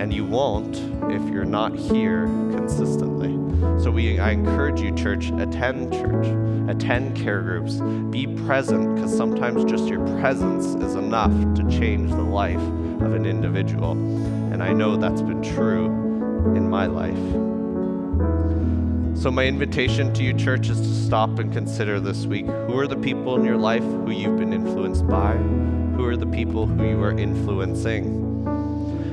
and 0.00 0.14
you 0.14 0.24
won't 0.24 0.76
if 1.10 1.22
you're 1.28 1.44
not 1.44 1.74
here 1.74 2.26
consistently. 2.52 3.34
So 3.82 3.90
we 3.90 4.20
I 4.20 4.30
encourage 4.30 4.80
you 4.80 4.94
church, 4.94 5.30
attend 5.30 5.92
church, 5.92 6.26
attend 6.70 7.16
care 7.16 7.42
groups, 7.42 7.80
be 8.10 8.26
present 8.44 8.98
cuz 9.00 9.16
sometimes 9.16 9.64
just 9.64 9.88
your 9.88 10.06
presence 10.20 10.76
is 10.76 10.94
enough 10.94 11.32
to 11.54 11.68
change 11.68 12.10
the 12.10 12.22
life 12.22 12.62
of 13.02 13.12
an 13.12 13.26
individual. 13.26 13.92
And 14.52 14.62
I 14.62 14.72
know 14.72 14.96
that's 14.96 15.22
been 15.22 15.42
true 15.42 15.86
in 16.54 16.70
my 16.70 16.86
life. 16.86 17.47
So, 19.18 19.32
my 19.32 19.46
invitation 19.46 20.14
to 20.14 20.22
you, 20.22 20.32
church, 20.32 20.68
is 20.68 20.80
to 20.80 20.94
stop 20.94 21.40
and 21.40 21.52
consider 21.52 21.98
this 21.98 22.24
week 22.24 22.46
who 22.46 22.78
are 22.78 22.86
the 22.86 22.96
people 22.96 23.34
in 23.34 23.44
your 23.44 23.56
life 23.56 23.82
who 23.82 24.12
you've 24.12 24.38
been 24.38 24.52
influenced 24.52 25.08
by? 25.08 25.32
Who 25.32 26.04
are 26.04 26.16
the 26.16 26.28
people 26.28 26.68
who 26.68 26.88
you 26.88 27.02
are 27.02 27.10
influencing? 27.10 28.04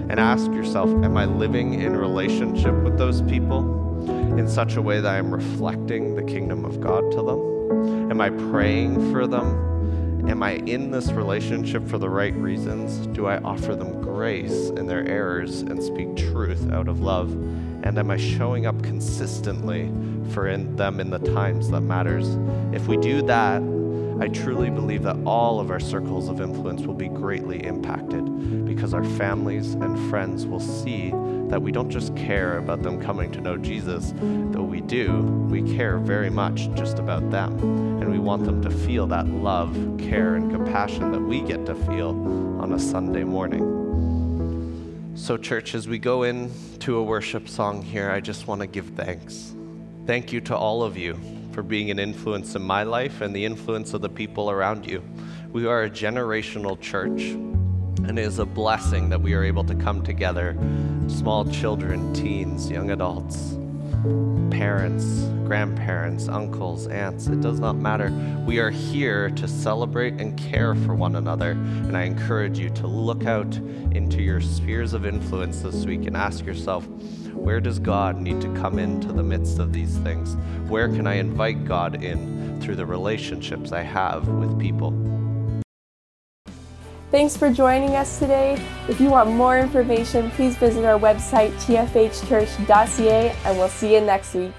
And 0.08 0.20
ask 0.20 0.46
yourself, 0.52 0.92
am 1.04 1.18
I 1.18 1.26
living 1.26 1.82
in 1.82 1.98
relationship 1.98 2.76
with 2.84 3.00
those 3.00 3.24
people 3.24 4.08
in 4.38 4.48
such 4.48 4.76
a 4.76 4.82
way 4.82 5.02
that 5.02 5.12
I'm 5.12 5.34
reflecting 5.34 6.14
the 6.14 6.24
kingdom 6.24 6.66
of 6.66 6.80
God 6.80 7.12
to 7.14 7.24
them? 7.24 8.12
Am 8.12 8.22
I 8.22 8.30
praying 8.30 9.12
for 9.12 9.26
them? 9.26 10.30
Am 10.30 10.44
I 10.44 10.58
in 10.68 10.92
this 10.92 11.12
relationship 11.14 11.88
for 11.88 11.98
the 11.98 12.12
right 12.12 12.36
reasons? 12.36 13.08
Do 13.08 13.26
I 13.26 13.40
offer 13.40 13.76
them 13.76 14.04
grace 14.04 14.70
in 14.70 14.86
their 14.86 15.04
errors 15.08 15.62
and 15.62 15.82
speak 15.82 16.16
truth 16.16 16.72
out 16.72 16.88
of 16.88 17.02
love? 17.02 17.36
And 17.86 18.00
am 18.00 18.10
I 18.10 18.18
showing 18.18 18.66
up 18.66 18.82
consistently 18.82 19.92
for 20.32 20.48
in 20.48 20.76
them 20.76 21.00
in 21.00 21.12
the 21.12 21.20
times 21.20 21.70
that 21.70 21.82
matters? 21.82 22.28
If 22.74 22.88
we 22.88 22.98
do 22.98 23.22
that, 23.22 23.62
I 24.20 24.28
truly 24.30 24.70
believe 24.70 25.04
that 25.04 25.18
all 25.26 25.60
of 25.60 25.70
our 25.70 25.80
circles 25.80 26.30
of 26.30 26.42
influence 26.42 26.82
will 26.82 26.94
be 26.94 27.10
greatly 27.10 27.64
impacted 27.64 28.66
because 28.66 28.94
our 28.94 29.04
families 29.04 29.74
and 29.74 30.10
friends 30.10 30.46
will 30.48 30.60
see 30.60 31.12
that 31.50 31.62
we 31.62 31.72
don't 31.72 31.90
just 31.90 32.16
care 32.16 32.58
about 32.58 32.82
them 32.82 33.00
coming 33.00 33.32
to 33.34 33.42
know 33.42 33.56
Jesus, 33.58 34.14
though 34.20 34.64
we 34.64 34.82
do, 34.82 35.22
we 35.50 35.62
care 35.76 36.00
very 36.00 36.30
much 36.30 36.74
just 36.74 36.98
about 36.98 37.30
them. 37.30 37.60
And 38.02 38.12
we 38.12 38.18
want 38.18 38.46
them 38.46 38.62
to 38.64 38.70
feel 38.70 39.06
that 39.08 39.28
love, 39.28 39.74
care, 40.00 40.36
and 40.36 40.50
compassion 40.50 41.12
that 41.12 41.22
we 41.22 41.42
get 41.42 41.66
to 41.68 41.76
feel 41.76 42.10
on 42.60 42.74
a 42.74 42.80
Sunday 42.80 43.24
morning. 43.24 43.85
So, 45.18 45.38
church, 45.38 45.76
as 45.76 45.88
we 45.88 45.98
go 45.98 46.24
into 46.24 46.98
a 46.98 47.04
worship 47.04 47.48
song 47.48 47.82
here, 47.82 48.12
I 48.12 48.20
just 48.20 48.48
want 48.48 48.60
to 48.60 48.68
give 48.68 48.88
thanks. 48.98 49.56
Thank 50.06 50.34
you 50.34 50.42
to 50.42 50.58
all 50.58 50.84
of 50.84 50.98
you 50.98 51.18
for 51.54 51.64
being 51.64 51.90
an 51.90 52.00
influence 52.00 52.54
in 52.56 52.62
my 52.62 52.84
life 52.84 53.22
and 53.22 53.34
the 53.34 53.46
influence 53.46 53.94
of 53.94 54.02
the 54.02 54.10
people 54.10 54.52
around 54.52 54.86
you. 54.86 55.02
We 55.54 55.68
are 55.68 55.84
a 55.84 55.90
generational 55.90 56.80
church, 56.82 57.30
and 57.30 58.20
it 58.20 58.26
is 58.26 58.40
a 58.40 58.46
blessing 58.46 59.08
that 59.08 59.22
we 59.22 59.34
are 59.36 59.44
able 59.44 59.64
to 59.64 59.76
come 59.76 60.04
together 60.04 60.58
small 61.08 61.46
children, 61.46 62.14
teens, 62.14 62.70
young 62.70 62.92
adults, 62.92 63.58
parents, 64.52 65.24
grandparents, 65.46 66.28
uncles, 66.28 66.88
aunts, 66.88 67.28
it 67.28 67.42
does 67.42 67.60
not 67.60 67.76
matter. 67.76 68.12
We 68.46 68.60
are 68.60 68.70
here 68.70 69.30
to 69.32 69.48
celebrate 69.48 70.14
and 70.16 70.38
care 70.38 70.76
for 70.76 70.96
one 70.96 71.16
another. 71.16 71.52
And 71.52 71.96
I 71.96 72.04
encourage 72.04 72.58
you 72.58 72.70
to 72.72 72.88
look 72.88 73.26
out 73.26 73.56
into 73.92 74.22
your 74.22 74.42
spheres 74.42 74.94
of 74.94 75.06
influence 75.06 75.62
this 75.62 75.86
week 75.86 76.06
and 76.06 76.16
ask 76.16 76.46
yourself, 76.46 76.88
where 77.34 77.60
does 77.60 77.80
God 77.80 78.18
need 78.18 78.42
to 78.42 78.54
come 78.56 78.80
into 78.80 79.12
the 79.12 79.24
midst 79.24 79.60
of 79.60 79.74
these 79.74 79.98
things? 79.98 80.36
Where 80.70 80.88
can 80.88 81.06
I 81.06 81.16
invite 81.16 81.66
God 81.66 82.04
in 82.04 82.60
through 82.62 82.76
the 82.76 82.86
relationships 82.86 83.72
I 83.72 83.82
have 83.82 84.28
with 84.28 84.60
people? 84.60 84.92
Thanks 87.16 87.38
for 87.38 87.50
joining 87.50 87.96
us 87.96 88.20
today. 88.20 88.62
If 88.90 89.00
you 89.00 89.08
want 89.08 89.30
more 89.30 89.58
information, 89.58 90.30
please 90.32 90.58
visit 90.58 90.84
our 90.84 91.00
website, 91.00 91.54
tfhchurch.ca, 91.64 93.36
and 93.46 93.58
we'll 93.58 93.70
see 93.70 93.94
you 93.94 94.02
next 94.02 94.34
week. 94.34 94.52